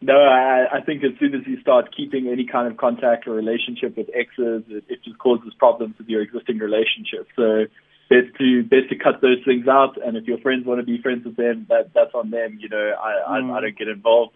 No, 0.00 0.14
I, 0.14 0.78
I 0.78 0.80
think 0.80 1.02
as 1.02 1.10
soon 1.18 1.34
as 1.34 1.42
you 1.46 1.60
start 1.60 1.94
keeping 1.94 2.28
any 2.28 2.46
kind 2.46 2.70
of 2.70 2.78
contact 2.78 3.26
or 3.26 3.32
relationship 3.32 3.96
with 3.96 4.08
exes, 4.14 4.62
it, 4.68 4.84
it 4.88 5.02
just 5.04 5.18
causes 5.18 5.52
problems 5.58 5.96
with 5.98 6.08
your 6.08 6.22
existing 6.22 6.58
relationship. 6.58 7.26
So 7.34 7.66
best 8.08 8.34
to 8.38 8.62
best 8.64 8.88
to 8.90 8.96
cut 8.96 9.20
those 9.20 9.38
things 9.44 9.68
out. 9.68 9.96
And 10.02 10.16
if 10.16 10.24
your 10.26 10.38
friends 10.38 10.66
want 10.66 10.80
to 10.80 10.86
be 10.86 11.00
friends 11.00 11.24
with 11.24 11.36
them, 11.36 11.66
that 11.68 11.92
that's 11.94 12.14
on 12.14 12.30
them. 12.30 12.58
You 12.60 12.68
know, 12.68 12.92
I 13.00 13.38
I, 13.38 13.56
I 13.56 13.60
don't 13.60 13.78
get 13.78 13.88
involved. 13.88 14.34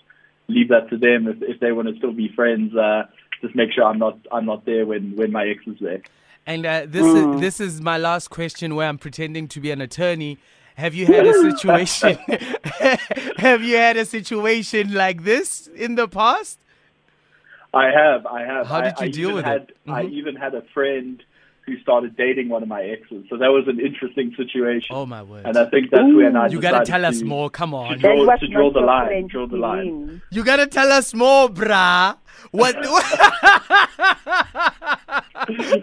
Leave 0.49 0.69
that 0.69 0.91
to 0.91 0.97
them. 0.99 1.29
If 1.29 1.43
if 1.43 1.61
they 1.61 1.73
want 1.73 1.89
to 1.89 1.97
still 1.97 2.13
be 2.13 2.31
friends, 2.35 2.75
uh, 2.77 3.05
just 3.41 3.55
make 3.55 3.73
sure 3.73 3.85
I'm 3.85 3.99
not 3.99 4.19
I'm 4.31 4.47
not 4.47 4.65
there 4.65 4.87
when 4.87 5.17
when 5.17 5.33
my 5.33 5.47
ex 5.47 5.61
is 5.67 5.79
there. 5.81 6.03
And 6.47 6.67
uh, 6.67 6.87
this 6.87 7.07
is 7.07 7.41
this 7.41 7.61
is 7.61 7.81
my 7.81 7.99
last 7.99 8.29
question, 8.29 8.75
where 8.75 8.89
I'm 8.89 8.99
pretending 8.99 9.49
to 9.49 9.61
be 9.61 9.71
an 9.71 9.81
attorney. 9.81 10.39
Have 10.77 10.95
you 10.95 11.07
had 11.07 11.27
a 11.27 11.35
situation? 11.53 12.19
have 13.37 13.63
you 13.63 13.77
had 13.77 13.97
a 13.97 14.05
situation 14.05 14.95
like 14.95 15.23
this 15.23 15.69
in 15.69 15.95
the 15.95 16.09
past? 16.09 16.59
I 17.75 17.87
have, 17.87 18.27
I 18.27 18.43
have. 18.43 18.67
How 18.67 18.81
did 18.81 18.95
I, 18.99 19.05
you 19.05 19.07
I 19.07 19.09
deal 19.09 19.29
even 19.31 19.35
with 19.37 19.45
had, 19.45 19.63
it? 19.63 19.77
I 19.89 20.03
Mhm. 20.05 20.13
even 20.13 20.37
had 20.37 20.55
a 20.55 20.63
friend 20.75 21.23
who 21.73 21.81
started 21.83 22.17
dating 22.17 22.49
one 22.49 22.63
of 22.63 22.69
my 22.69 22.83
exes, 22.83 23.25
so 23.29 23.37
that 23.37 23.49
was 23.49 23.65
an 23.67 23.81
interesting 23.81 24.35
situation. 24.37 24.95
Oh 24.95 25.07
my 25.07 25.23
word! 25.23 25.47
And 25.47 25.57
I 25.57 25.69
think 25.71 25.91
that's 25.91 26.03
when 26.05 26.37
I 26.37 26.49
You 26.49 26.61
gotta 26.61 26.81
decided 26.81 26.87
tell 26.87 27.05
us 27.07 27.19
to- 27.21 27.25
more. 27.25 27.51
Come 27.51 27.71
to 27.71 27.97
draw, 27.97 27.97
to 27.97 27.99
draw 27.99 28.25
not 28.25 28.41
the 28.41 28.47
your 28.49 28.87
line. 28.87 29.07
friend, 29.07 29.31
Draw 29.31 29.47
the 29.47 29.57
line. 29.57 30.23
You 30.31 30.45
gotta 30.45 30.67
tell 30.67 30.93
us 30.93 31.15
more, 31.15 31.49
brah. 31.49 32.19
What? 32.51 32.77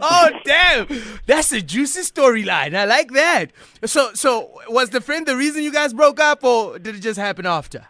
oh 0.01 0.29
damn! 0.45 0.87
That's 1.25 1.51
a 1.51 1.61
juicy 1.61 2.01
storyline. 2.01 2.75
I 2.75 2.85
like 2.85 3.11
that. 3.11 3.51
So, 3.85 4.13
so 4.13 4.51
was 4.67 4.89
the 4.89 5.01
friend 5.01 5.25
the 5.25 5.35
reason 5.35 5.63
you 5.63 5.71
guys 5.71 5.93
broke 5.93 6.19
up, 6.19 6.43
or 6.43 6.77
did 6.79 6.95
it 6.95 6.99
just 6.99 7.19
happen 7.19 7.45
after? 7.45 7.87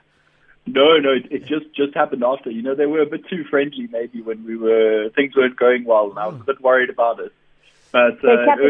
No, 0.65 0.97
no, 0.97 1.11
it, 1.13 1.25
it 1.31 1.45
just 1.45 1.73
just 1.75 1.95
happened 1.95 2.23
after. 2.23 2.51
You 2.51 2.61
know, 2.61 2.75
they 2.75 2.85
were 2.85 3.01
a 3.01 3.05
bit 3.05 3.27
too 3.27 3.43
friendly 3.49 3.87
maybe 3.91 4.21
when 4.21 4.45
we 4.45 4.55
were 4.55 5.09
things 5.15 5.35
weren't 5.35 5.57
going 5.57 5.85
well, 5.85 6.09
and 6.09 6.19
I 6.19 6.27
was 6.27 6.35
a 6.35 6.39
oh. 6.41 6.45
bit 6.45 6.61
worried 6.61 6.89
about 6.89 7.19
it. 7.19 7.33
But 7.91 8.23
uh, 8.23 8.27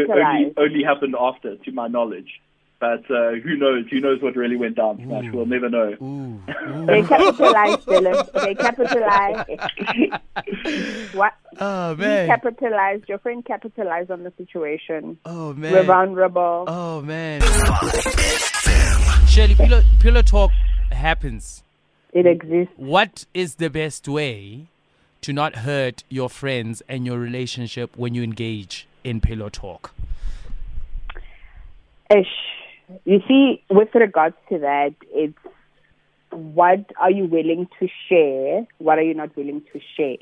only 0.08 0.54
only 0.56 0.82
happened 0.84 1.14
after, 1.18 1.56
to 1.56 1.72
my 1.72 1.88
knowledge. 1.88 2.40
But 2.80 3.04
uh, 3.10 3.32
who 3.44 3.56
knows? 3.58 3.84
Who 3.90 4.00
knows 4.00 4.22
what 4.22 4.36
really 4.36 4.56
went 4.56 4.76
down? 4.76 4.96
Smash, 5.04 5.26
we'll 5.34 5.44
never 5.44 5.68
know. 5.68 5.94
Ooh, 6.00 6.40
They 6.86 7.02
capitalized, 7.02 7.84
Dylan. 7.86 8.32
They 8.32 8.54
capitalized. 8.66 9.50
what? 11.14 11.34
oh 11.60 11.90
You 11.90 11.96
man. 11.98 12.26
capitalized. 12.28 13.06
Your 13.06 13.18
friend 13.18 13.44
capitalized 13.44 14.10
on 14.10 14.22
the 14.22 14.32
situation. 14.38 15.18
Oh 15.26 15.52
man. 15.52 15.72
We're 15.72 15.82
vulnerable. 15.82 16.64
Oh 16.68 17.02
man. 17.02 17.42
Shirley, 19.28 19.54
pillow, 19.56 19.82
pillow 20.00 20.22
talk 20.22 20.50
happens. 20.90 21.62
It 22.14 22.26
exists. 22.26 22.72
What 22.76 23.26
is 23.34 23.56
the 23.56 23.68
best 23.68 24.08
way 24.08 24.68
to 25.20 25.32
not 25.34 25.56
hurt 25.56 26.02
your 26.08 26.30
friends 26.30 26.82
and 26.88 27.04
your 27.04 27.18
relationship 27.18 27.96
when 27.98 28.14
you 28.14 28.22
engage 28.22 28.86
in 29.04 29.20
pillow 29.20 29.48
talk? 29.48 29.92
Ish. 32.10 32.26
You 33.04 33.20
see, 33.28 33.62
with 33.70 33.94
regards 33.94 34.36
to 34.48 34.58
that, 34.58 34.94
it's 35.10 35.38
what 36.30 36.90
are 36.98 37.10
you 37.10 37.26
willing 37.26 37.68
to 37.78 37.88
share? 38.08 38.66
What 38.78 38.98
are 38.98 39.02
you 39.02 39.14
not 39.14 39.36
willing 39.36 39.62
to 39.72 39.80
share? 39.96 40.16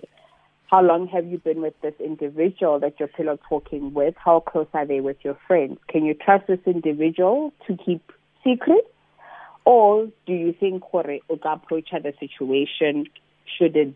How 0.70 0.82
long 0.82 1.06
have 1.08 1.26
you 1.26 1.38
been 1.38 1.62
with 1.62 1.80
this 1.80 1.94
individual 1.98 2.78
that 2.80 2.94
you're 2.98 3.08
pillow 3.08 3.38
talking 3.48 3.94
with? 3.94 4.14
How 4.18 4.40
close 4.40 4.66
are 4.74 4.84
they 4.84 5.00
with 5.00 5.16
your 5.22 5.38
friends? 5.46 5.78
Can 5.88 6.04
you 6.04 6.12
trust 6.12 6.46
this 6.46 6.60
individual 6.66 7.54
to 7.66 7.76
keep 7.76 8.12
secrets? 8.44 8.86
Or 9.64 10.08
do 10.26 10.32
you 10.32 10.52
think 10.58 10.82
ka 10.90 11.02
approach 11.44 11.90
the 11.90 12.12
situation 12.20 13.06
should 13.58 13.76
it 13.76 13.94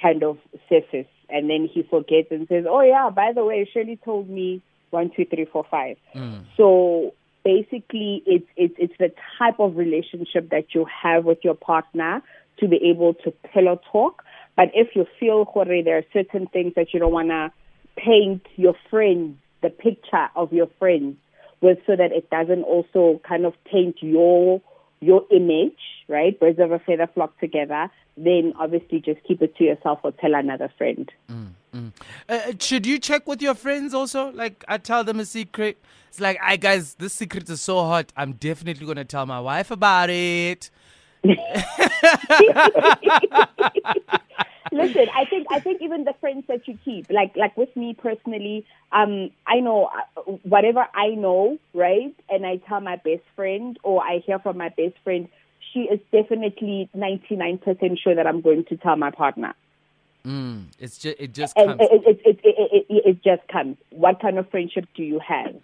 kind 0.00 0.22
of 0.22 0.38
surface 0.68 1.06
and 1.28 1.50
then 1.50 1.68
he 1.72 1.82
forgets 1.82 2.28
and 2.30 2.46
says, 2.48 2.64
Oh 2.68 2.82
yeah, 2.82 3.10
by 3.10 3.32
the 3.34 3.44
way, 3.44 3.68
Shirley 3.72 3.98
told 4.04 4.28
me 4.28 4.62
one, 4.90 5.10
two, 5.14 5.24
three, 5.24 5.44
four, 5.44 5.64
five. 5.70 5.96
Mm. 6.14 6.44
So 6.56 7.14
basically 7.44 8.22
it's 8.26 8.46
it's 8.56 8.74
it's 8.78 8.94
the 8.98 9.12
type 9.38 9.60
of 9.60 9.76
relationship 9.76 10.50
that 10.50 10.74
you 10.74 10.86
have 11.02 11.24
with 11.24 11.38
your 11.42 11.54
partner 11.54 12.22
to 12.58 12.68
be 12.68 12.76
able 12.90 13.14
to 13.14 13.30
pillow 13.52 13.80
talk. 13.92 14.22
But 14.56 14.70
if 14.74 14.96
you 14.96 15.06
feel 15.20 15.44
Hore, 15.44 15.64
there 15.64 15.98
are 15.98 16.04
certain 16.12 16.46
things 16.46 16.72
that 16.76 16.92
you 16.92 17.00
don't 17.00 17.12
wanna 17.12 17.52
paint 17.96 18.46
your 18.56 18.74
friends, 18.90 19.36
the 19.62 19.70
picture 19.70 20.28
of 20.34 20.52
your 20.52 20.68
friends 20.78 21.16
with 21.60 21.78
so 21.86 21.96
that 21.96 22.12
it 22.12 22.28
doesn't 22.30 22.62
also 22.62 23.20
kind 23.26 23.46
of 23.46 23.54
taint 23.70 23.96
your 24.00 24.60
your 25.00 25.24
image, 25.30 25.78
right? 26.08 26.38
Birds 26.38 26.58
of 26.58 26.72
a 26.72 26.78
feather 26.78 27.08
flock 27.12 27.38
together, 27.38 27.90
then 28.16 28.52
obviously 28.58 29.00
just 29.00 29.22
keep 29.24 29.42
it 29.42 29.56
to 29.56 29.64
yourself 29.64 30.00
or 30.02 30.12
tell 30.12 30.34
another 30.34 30.72
friend. 30.78 31.10
Mm, 31.30 31.48
mm. 31.74 31.92
Uh, 32.28 32.32
uh, 32.32 32.52
should 32.58 32.86
you 32.86 32.98
check 32.98 33.26
with 33.26 33.42
your 33.42 33.54
friends 33.54 33.94
also? 33.94 34.30
Like, 34.32 34.64
I 34.68 34.78
tell 34.78 35.04
them 35.04 35.20
a 35.20 35.24
secret. 35.24 35.78
It's 36.08 36.20
like, 36.20 36.38
I 36.42 36.56
guys, 36.56 36.94
this 36.94 37.12
secret 37.12 37.48
is 37.50 37.60
so 37.60 37.84
hot. 37.84 38.12
I'm 38.16 38.32
definitely 38.32 38.86
gonna 38.86 39.04
tell 39.04 39.26
my 39.26 39.40
wife 39.40 39.70
about 39.70 40.10
it. 40.10 40.70
Listen, 44.76 45.06
I 45.14 45.24
think 45.24 45.46
I 45.50 45.60
think 45.60 45.80
even 45.80 46.04
the 46.04 46.14
friends 46.20 46.44
that 46.48 46.68
you 46.68 46.78
keep, 46.84 47.10
like 47.10 47.34
like 47.36 47.56
with 47.56 47.74
me 47.76 47.94
personally, 47.94 48.66
um, 48.92 49.30
I 49.46 49.60
know 49.60 49.90
uh, 50.16 50.20
whatever 50.42 50.86
I 50.94 51.08
know, 51.08 51.58
right, 51.74 52.14
and 52.28 52.46
I 52.46 52.56
tell 52.68 52.80
my 52.80 52.96
best 52.96 53.22
friend 53.34 53.78
or 53.82 54.02
I 54.02 54.18
hear 54.26 54.38
from 54.38 54.58
my 54.58 54.68
best 54.68 54.96
friend, 55.04 55.28
she 55.72 55.80
is 55.80 56.00
definitely 56.12 56.90
ninety 56.94 57.36
nine 57.36 57.58
percent 57.58 57.98
sure 58.02 58.14
that 58.14 58.26
I'm 58.26 58.42
going 58.42 58.64
to 58.66 58.76
tell 58.76 58.96
my 58.96 59.10
partner, 59.10 59.54
Mm, 60.26 60.64
it's 60.80 60.98
just, 60.98 61.16
it 61.20 61.32
just 61.32 61.56
and 61.56 61.78
comes. 61.78 61.80
it 61.80 62.02
it, 62.06 62.20
it, 62.24 62.40
it, 62.44 62.54
it, 62.56 62.86
it 62.88 63.02
it 63.06 63.22
just 63.22 63.46
comes. 63.48 63.76
What 63.90 64.20
kind 64.20 64.38
of 64.38 64.50
friendship 64.50 64.86
do 64.96 65.04
you 65.04 65.20
have? 65.20 65.54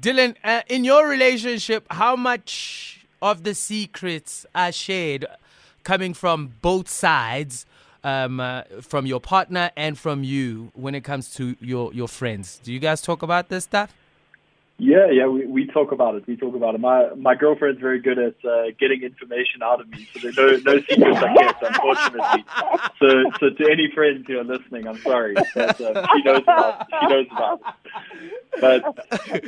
Dylan, 0.00 0.34
uh, 0.42 0.62
in 0.68 0.84
your 0.84 1.06
relationship, 1.06 1.86
how 1.90 2.16
much 2.16 3.06
of 3.20 3.44
the 3.44 3.54
secrets 3.54 4.46
are 4.54 4.72
shared 4.72 5.26
coming 5.84 6.14
from 6.14 6.54
both 6.62 6.88
sides, 6.88 7.66
um, 8.08 8.40
uh, 8.40 8.62
from 8.80 9.06
your 9.06 9.20
partner 9.20 9.70
and 9.76 9.98
from 9.98 10.18
you, 10.24 10.70
when 10.74 10.94
it 10.94 11.04
comes 11.10 11.24
to 11.36 11.56
your, 11.60 11.92
your 11.92 12.08
friends? 12.08 12.60
Do 12.64 12.72
you 12.72 12.78
guys 12.78 13.02
talk 13.02 13.22
about 13.22 13.48
this 13.48 13.64
stuff? 13.64 13.90
Yeah, 14.80 15.10
yeah, 15.10 15.26
we, 15.26 15.44
we 15.44 15.66
talk 15.66 15.90
about 15.90 16.14
it. 16.14 16.24
We 16.28 16.36
talk 16.36 16.54
about 16.54 16.76
it. 16.76 16.80
My 16.80 17.12
my 17.16 17.34
girlfriend's 17.34 17.80
very 17.80 18.00
good 18.00 18.16
at 18.16 18.36
uh, 18.44 18.66
getting 18.78 19.02
information 19.02 19.60
out 19.60 19.80
of 19.80 19.88
me, 19.88 20.08
so 20.12 20.20
there's 20.20 20.36
no 20.36 20.72
no 20.72 20.78
secrets 20.88 21.18
I 21.18 21.34
kept, 21.34 21.62
unfortunately. 21.64 22.44
So 23.00 23.08
so 23.40 23.50
to 23.58 23.62
any 23.72 23.90
friends 23.92 24.24
who 24.28 24.38
are 24.38 24.44
listening, 24.44 24.86
I'm 24.86 24.98
sorry, 24.98 25.34
but 25.34 25.80
uh, 25.80 26.06
she 26.14 26.22
knows 26.22 26.42
about 26.42 26.86
she 27.00 27.06
knows 27.08 27.26
about 27.32 27.60
it. 27.60 27.66
But 28.60 29.44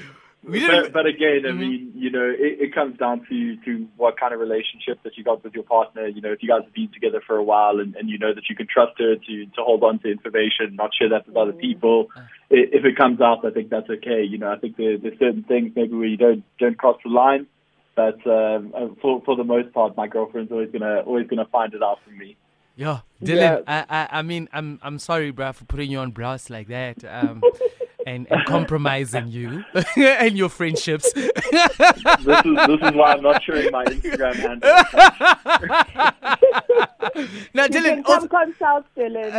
but, 0.85 0.93
but 0.93 1.07
again, 1.07 1.43
I 1.47 1.53
mean, 1.53 1.93
you 1.95 2.11
know, 2.11 2.25
it, 2.25 2.61
it 2.61 2.75
comes 2.75 2.97
down 2.99 3.27
to 3.29 3.57
to 3.65 3.87
what 3.97 4.19
kind 4.19 4.33
of 4.33 4.41
relationship 4.41 4.99
that 5.05 5.17
you 5.19 5.25
got 5.25 5.45
with 5.45 5.55
your 5.55 5.65
partner. 5.65 6.07
You 6.07 6.21
know, 6.23 6.33
if 6.33 6.43
you 6.43 6.49
guys 6.49 6.63
have 6.65 6.73
been 6.73 6.89
together 6.93 7.21
for 7.27 7.37
a 7.37 7.43
while 7.43 7.79
and, 7.79 7.95
and 7.97 8.09
you 8.09 8.19
know 8.19 8.33
that 8.35 8.45
you 8.49 8.57
can 8.57 8.67
trust 8.67 8.99
her 8.99 9.17
to 9.17 9.47
to 9.47 9.61
hold 9.63 9.83
on 9.85 9.99
to 10.01 10.11
information, 10.11 10.77
not 10.77 10.91
share 10.99 11.11
that 11.11 11.27
with 11.27 11.37
other 11.37 11.53
people. 11.53 12.09
I- 12.17 12.25
If 12.51 12.85
it 12.85 12.97
comes 12.97 13.21
out, 13.21 13.45
I 13.45 13.51
think 13.51 13.69
that's 13.71 13.91
okay. 13.91 14.23
You 14.25 14.39
know, 14.39 14.51
I 14.51 14.57
think 14.57 14.77
there, 14.77 14.97
there's 14.99 15.19
certain 15.19 15.43
things 15.45 15.73
maybe 15.77 15.95
where 15.95 16.07
you 16.09 16.17
don't 16.17 16.43
don't 16.59 16.79
cross 16.79 16.99
the 17.05 17.11
line. 17.11 17.47
But 17.95 18.25
um, 18.27 18.73
uh, 18.75 18.89
for 19.03 19.21
for 19.27 19.37
the 19.37 19.45
most 19.45 19.75
part, 19.75 19.97
my 19.97 20.07
girlfriend's 20.09 20.51
always 20.53 20.71
gonna 20.71 21.01
always 21.01 21.27
gonna 21.29 21.45
find 21.53 21.75
it 21.75 21.83
out 21.83 21.99
from 22.05 22.17
me. 22.17 22.37
Yeah, 22.77 23.01
Dylan. 23.23 23.65
I, 23.67 23.85
I, 23.91 24.09
I 24.21 24.23
mean, 24.23 24.49
I'm, 24.55 24.79
I'm 24.83 24.99
sorry, 24.99 25.33
bruh, 25.35 25.55
for 25.55 25.67
putting 25.67 25.91
you 25.91 25.99
on 25.99 26.13
blast 26.13 26.49
like 26.49 26.69
that, 26.69 27.05
um, 27.05 27.43
and, 28.07 28.27
and 28.31 28.45
compromising 28.47 29.29
you 29.29 29.65
and 29.97 30.37
your 30.37 30.49
friendships. 30.49 31.13
This 31.15 32.45
is 32.45 32.57
this 32.67 32.81
is 32.83 32.93
why 32.95 33.13
I'm 33.15 33.23
not 33.23 33.43
sharing 33.43 33.71
my 33.73 33.85
Instagram 33.85 34.35
handle. 34.35 34.71
now, 37.55 37.65
You 37.65 37.71
Dylan, 37.71 37.83
can 37.83 38.05
come 38.05 38.07
oh- 38.07 38.15
also, 38.15 38.29
consult 38.29 38.87
Dylan. 38.97 39.31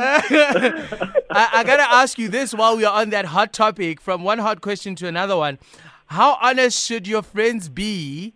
I, 1.32 1.50
I 1.54 1.64
gotta 1.64 1.90
ask 1.90 2.18
you 2.18 2.30
this 2.30 2.54
while 2.54 2.78
we 2.78 2.86
are 2.86 3.02
on 3.02 3.10
that 3.12 3.26
hot 3.26 3.54
topic, 3.54 4.02
from 4.02 4.24
one 4.24 4.40
hot 4.40 4.62
question 4.62 4.96
to 4.96 5.08
another 5.08 5.38
one. 5.38 5.60
How 6.08 6.38
honest 6.42 6.86
should 6.86 7.08
your 7.08 7.22
friends 7.22 7.70
be 7.70 8.34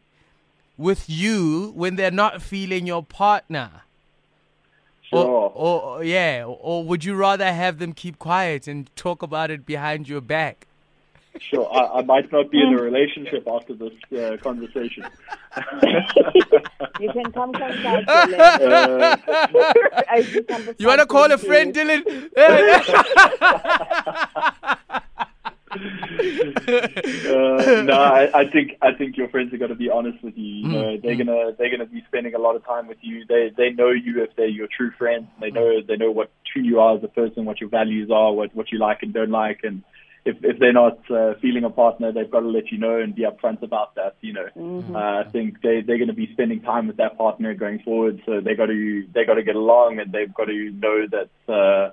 with 0.78 1.10
you 1.10 1.72
when 1.76 1.96
they're 1.96 2.12
not 2.12 2.42
feeling 2.42 2.88
your 2.88 3.04
partner? 3.04 3.82
Sure. 5.16 5.28
Or, 5.28 5.52
or, 5.54 5.82
or 5.82 6.04
yeah, 6.04 6.46
or 6.46 6.84
would 6.84 7.04
you 7.04 7.16
rather 7.16 7.52
have 7.52 7.80
them 7.80 7.94
keep 7.94 8.20
quiet 8.20 8.68
and 8.68 8.94
talk 8.96 9.22
about 9.22 9.52
it 9.52 9.66
behind 9.66 10.08
your 10.08 10.22
back? 10.22 10.68
Sure. 11.40 11.68
I, 11.72 12.00
I 12.00 12.02
might 12.04 12.32
not 12.32 12.50
be 12.50 12.62
in 12.62 12.74
a 12.74 12.82
relationship 12.82 13.48
after 13.48 13.74
this 13.74 13.94
uh, 14.18 14.38
conversation. 14.42 15.06
You 17.00 17.12
can 17.12 17.32
come 17.32 17.54
consult 17.54 18.06
Dylan. 18.06 19.22
Uh, 20.08 20.24
come 20.48 20.70
You 20.78 20.88
want 20.88 21.02
to 21.02 21.06
call 21.06 21.32
a 21.32 21.38
friend, 21.38 21.74
Dylan? 21.74 22.30
uh, 25.76 27.82
no, 27.84 27.94
I, 27.94 28.30
I 28.34 28.50
think 28.50 28.78
I 28.82 28.94
think 28.94 29.18
your 29.18 29.28
friends 29.30 29.54
are 29.54 29.58
going 29.58 29.70
to 29.70 29.76
be 29.76 29.90
honest 29.90 30.24
with 30.24 30.38
you. 30.38 30.46
You 30.46 30.68
know, 30.68 30.98
they're 31.02 31.16
gonna 31.16 31.52
they're 31.58 31.70
gonna 31.70 31.86
be 31.86 32.04
spending 32.08 32.34
a 32.34 32.40
lot 32.40 32.56
of 32.56 32.66
time 32.66 32.88
with 32.88 32.98
you. 33.02 33.26
They 33.28 33.52
they 33.56 33.72
know 33.72 33.92
you 33.92 34.24
if 34.24 34.36
they're 34.36 34.48
your 34.48 34.68
true 34.76 34.92
friends. 34.98 35.28
They 35.42 35.52
know 35.52 35.82
they 35.86 35.98
know 35.98 36.12
what 36.12 36.32
who 36.54 36.62
you 36.62 36.80
are 36.80 36.98
as 36.98 37.04
a 37.04 37.10
person, 37.10 37.46
what 37.46 37.60
your 37.60 37.70
values 37.70 38.10
are, 38.12 38.34
what 38.34 38.56
what 38.56 38.72
you 38.72 38.80
like 38.80 39.04
and 39.04 39.14
don't 39.14 39.32
like, 39.32 39.60
and 39.64 39.84
if 40.26 40.38
if 40.44 40.60
they're 40.60 40.74
not 40.74 41.00
uh, 41.12 41.34
feeling 41.42 41.64
a 41.64 41.70
partner, 41.70 42.12
they've 42.12 42.30
got 42.30 42.42
to 42.42 42.48
let 42.48 42.72
you 42.72 42.78
know 42.78 43.00
and 43.00 43.16
be 43.16 43.24
upfront 43.24 43.62
about 43.62 43.96
that. 43.96 44.16
You 44.22 44.34
know, 44.34 44.48
uh, 44.96 45.24
I 45.26 45.30
think 45.30 45.62
they 45.62 45.82
they're 45.82 45.98
going 45.98 46.08
to 46.08 46.14
be 46.14 46.32
spending 46.34 46.62
time 46.62 46.88
with 46.88 46.98
that 46.98 47.18
partner 47.18 47.54
going 47.54 47.80
forward, 47.80 48.22
so 48.26 48.42
they 48.42 48.56
got 48.56 48.68
to 48.68 49.08
they 49.14 49.26
got 49.26 49.36
to 49.36 49.44
get 49.44 49.56
along 49.56 50.00
and 50.00 50.12
they've 50.12 50.34
got 50.34 50.46
to 50.46 50.72
know 50.72 51.06
that. 51.12 51.54
Uh, 51.54 51.92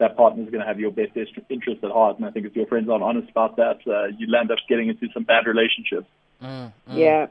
that 0.00 0.16
partner 0.16 0.42
is 0.42 0.50
going 0.50 0.60
to 0.60 0.66
have 0.66 0.80
your 0.80 0.90
best 0.90 1.12
interest 1.48 1.84
at 1.84 1.90
heart, 1.90 2.16
and 2.16 2.26
I 2.26 2.30
think 2.30 2.46
if 2.46 2.56
your 2.56 2.66
friends 2.66 2.88
aren't 2.88 3.04
honest 3.04 3.30
about 3.30 3.56
that, 3.56 3.78
uh, 3.86 4.06
you'll 4.18 4.34
end 4.34 4.50
up 4.50 4.58
getting 4.68 4.88
into 4.88 5.06
some 5.14 5.24
bad 5.24 5.46
relationships. 5.46 6.06
Yeah. 6.90 7.26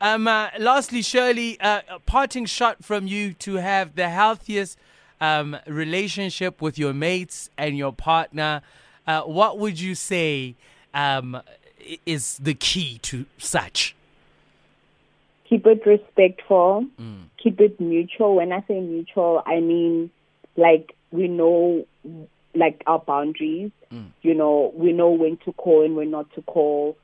Um, 0.00 0.28
uh, 0.28 0.50
lastly, 0.58 1.02
Shirley, 1.02 1.58
uh, 1.60 1.80
a 1.88 1.98
parting 1.98 2.44
shot 2.44 2.84
from 2.84 3.06
you 3.06 3.32
to 3.34 3.54
have 3.54 3.94
the 3.96 4.08
healthiest 4.08 4.78
um, 5.20 5.56
relationship 5.66 6.62
with 6.62 6.78
your 6.78 6.92
mates 6.92 7.50
and 7.58 7.76
your 7.76 7.92
partner. 7.92 8.62
Uh, 9.06 9.22
what 9.22 9.58
would 9.58 9.80
you 9.80 9.94
say 9.94 10.54
um, 10.94 11.40
is 12.06 12.38
the 12.38 12.54
key 12.54 12.98
to 12.98 13.24
such? 13.38 13.96
keep 15.48 15.66
it 15.66 15.84
respectful, 15.86 16.86
keep 17.42 17.60
it 17.60 17.80
mutual. 17.80 18.36
When 18.36 18.52
I 18.52 18.62
say 18.68 18.80
mutual, 18.80 19.42
I 19.46 19.60
mean 19.60 20.10
like 20.56 20.94
we 21.10 21.28
know 21.28 21.86
like 22.54 22.82
our 22.86 22.98
boundaries. 22.98 23.70
You 24.22 24.34
know, 24.34 24.72
we 24.74 24.92
know 24.92 25.10
when 25.10 25.38
to 25.44 25.52
call 25.52 25.84
and 25.84 25.96
when 25.96 26.10
not 26.10 26.32
to 26.34 26.42
call. 26.42 26.96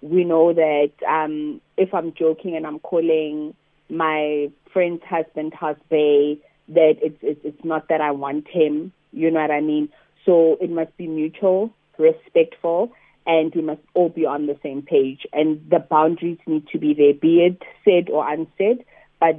We 0.00 0.24
know 0.24 0.52
that 0.52 0.92
um 1.08 1.60
if 1.76 1.92
I'm 1.92 2.12
joking 2.14 2.56
and 2.56 2.66
I'm 2.66 2.78
calling 2.78 3.54
my 3.88 4.50
friend's 4.72 5.02
husband 5.02 5.54
husband, 5.54 6.38
that 6.68 6.94
it's, 7.02 7.18
it's 7.22 7.40
it's 7.44 7.64
not 7.64 7.88
that 7.88 8.00
I 8.00 8.12
want 8.12 8.46
him. 8.48 8.92
You 9.12 9.30
know 9.30 9.40
what 9.40 9.50
I 9.50 9.60
mean? 9.60 9.88
So 10.24 10.58
it 10.60 10.70
must 10.70 10.96
be 10.96 11.06
mutual, 11.06 11.72
respectful, 11.96 12.92
and 13.26 13.54
we 13.54 13.62
must 13.62 13.80
all 13.94 14.10
be 14.10 14.26
on 14.26 14.46
the 14.46 14.58
same 14.62 14.82
page. 14.82 15.26
And 15.32 15.60
the 15.70 15.78
boundaries 15.78 16.38
need 16.46 16.68
to 16.68 16.78
be 16.78 16.94
there, 16.94 17.14
be 17.14 17.40
it 17.44 17.62
said 17.84 18.10
or 18.10 18.30
unsaid, 18.30 18.84
but 19.18 19.36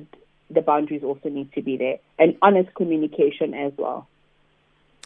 the 0.50 0.62
boundaries 0.62 1.04
also 1.04 1.30
need 1.30 1.52
to 1.54 1.62
be 1.62 1.78
there. 1.78 2.00
And 2.18 2.38
honest 2.42 2.74
communication 2.76 3.54
as 3.54 3.74
well. 3.78 4.08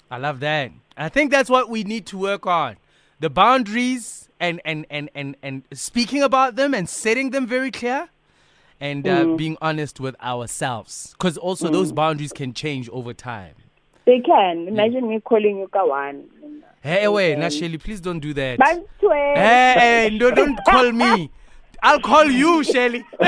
I 0.10 0.18
love 0.18 0.40
that. 0.42 0.72
I 0.96 1.10
think 1.10 1.32
that's 1.32 1.50
what 1.50 1.70
we 1.70 1.84
need 1.84 2.06
to 2.08 2.18
work 2.18 2.46
on. 2.46 2.78
The 3.20 3.30
boundaries 3.30 4.30
and 4.40 4.62
and 4.66 4.86
and 4.90 5.10
and, 5.16 5.36
and 5.42 5.64
speaking 5.74 6.22
about 6.22 6.56
them 6.56 6.74
and 6.74 6.88
setting 6.90 7.32
them 7.32 7.48
very 7.48 7.72
clear 7.72 8.10
and 8.80 9.08
uh, 9.08 9.24
mm. 9.24 9.38
being 9.38 9.58
honest 9.62 10.00
with 10.00 10.16
ourselves 10.22 11.16
because 11.18 11.38
also 11.38 11.70
those 11.70 11.92
mm. 11.92 11.96
boundaries 11.96 12.34
can 12.34 12.54
change 12.54 12.90
over 12.90 13.14
time. 13.14 13.56
They 14.06 14.20
can. 14.20 14.66
Mm. 14.66 14.68
Imagine 14.68 15.10
me 15.10 15.22
calling 15.22 15.60
you 15.60 15.68
Kawan. 15.70 16.26
Hey, 16.82 17.08
wait, 17.08 17.38
now 17.38 17.48
Shelly, 17.48 17.78
please 17.78 18.02
don't 18.02 18.20
do 18.20 18.34
that. 18.34 18.60
Hey, 18.62 18.84
hey, 19.00 20.18
no, 20.20 20.32
don't 20.32 20.60
call 20.66 20.92
me. 20.92 21.32
I'll 21.84 22.00
call 22.00 22.26
you, 22.26 22.64
Shelly. 22.64 23.06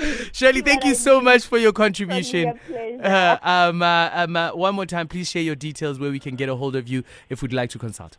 Shelly, 0.32 0.62
thank 0.62 0.84
you 0.84 0.94
so 0.94 1.20
much 1.20 1.46
for 1.46 1.58
your 1.58 1.72
contribution. 1.72 2.58
Uh, 3.02 3.38
um, 3.42 3.82
uh, 3.82 4.10
um, 4.12 4.36
uh, 4.36 4.54
one 4.54 4.74
more 4.74 4.86
time, 4.86 5.08
please 5.08 5.28
share 5.28 5.42
your 5.42 5.54
details 5.54 5.98
where 5.98 6.10
we 6.10 6.18
can 6.18 6.36
get 6.36 6.48
a 6.48 6.56
hold 6.56 6.76
of 6.76 6.88
you 6.88 7.04
if 7.28 7.42
we'd 7.42 7.52
like 7.52 7.70
to 7.70 7.78
consult. 7.78 8.16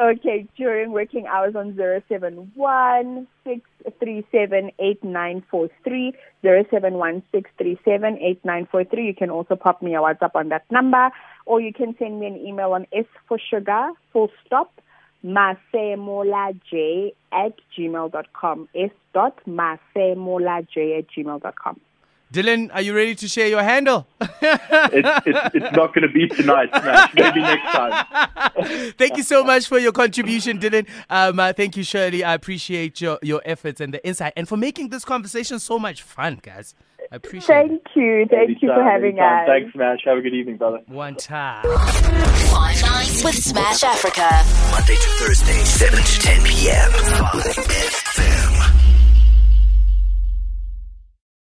Okay, 0.00 0.46
during 0.56 0.92
working 0.92 1.26
hours 1.26 1.54
on 1.54 1.76
071 1.76 3.26
637 3.44 4.70
8943, 4.78 6.14
071 6.42 7.22
637 7.32 8.14
8943. 8.16 9.06
You 9.06 9.14
can 9.14 9.28
also 9.28 9.56
pop 9.56 9.82
me 9.82 9.94
a 9.94 9.98
WhatsApp 9.98 10.30
on 10.34 10.48
that 10.48 10.64
number, 10.70 11.10
or 11.44 11.60
you 11.60 11.74
can 11.74 11.94
send 11.98 12.18
me 12.18 12.26
an 12.26 12.38
email 12.38 12.72
on 12.72 12.86
S 12.92 13.04
for 13.28 13.38
sugar, 13.38 13.90
full 14.10 14.30
stop, 14.46 14.80
masemolaj 15.24 17.12
at 17.32 17.54
gmail.com. 17.76 18.68
S 18.74 18.90
dot 19.12 19.40
masemolaj 19.46 20.98
at 20.98 21.06
gmail.com. 21.16 21.80
Dylan, 22.32 22.70
are 22.72 22.80
you 22.80 22.94
ready 22.94 23.16
to 23.16 23.26
share 23.26 23.48
your 23.48 23.62
handle? 23.62 24.06
It's, 24.20 25.08
it's, 25.26 25.54
it's 25.54 25.76
not 25.76 25.92
going 25.92 26.06
to 26.06 26.12
be 26.12 26.28
tonight, 26.28 26.68
Smash. 26.70 27.14
Maybe 27.14 27.40
next 27.40 27.72
time. 27.72 28.06
thank 28.98 29.16
you 29.16 29.24
so 29.24 29.42
much 29.42 29.66
for 29.66 29.78
your 29.78 29.90
contribution, 29.90 30.58
Dylan. 30.60 30.88
Um, 31.08 31.40
uh, 31.40 31.52
thank 31.52 31.76
you, 31.76 31.82
Shirley. 31.82 32.22
I 32.22 32.34
appreciate 32.34 33.00
your, 33.00 33.18
your 33.22 33.42
efforts 33.44 33.80
and 33.80 33.92
the 33.92 34.06
insight 34.06 34.32
and 34.36 34.48
for 34.48 34.56
making 34.56 34.90
this 34.90 35.04
conversation 35.04 35.58
so 35.58 35.78
much 35.78 36.02
fun, 36.02 36.38
guys. 36.40 36.74
I 37.12 37.16
appreciate 37.16 37.56
it. 37.56 37.68
Thank 37.68 37.82
you. 37.96 38.26
Thank 38.30 38.62
you 38.62 38.68
for 38.68 38.84
having 38.84 39.18
anytime. 39.18 39.42
us. 39.42 39.48
Thanks, 39.48 39.72
Smash. 39.74 39.98
Have 40.04 40.18
a 40.18 40.20
good 40.20 40.34
evening, 40.34 40.58
brother. 40.58 40.78
One 40.86 41.16
time. 41.16 41.64
Five 41.64 42.82
Nights 42.82 43.24
with 43.24 43.34
Smash 43.34 43.82
Africa. 43.82 44.28
Monday 44.70 44.94
to 44.94 45.08
Thursday, 45.18 45.64
7 45.64 45.98
to 45.98 46.20
10 46.20 46.44
p.m. 46.44 48.06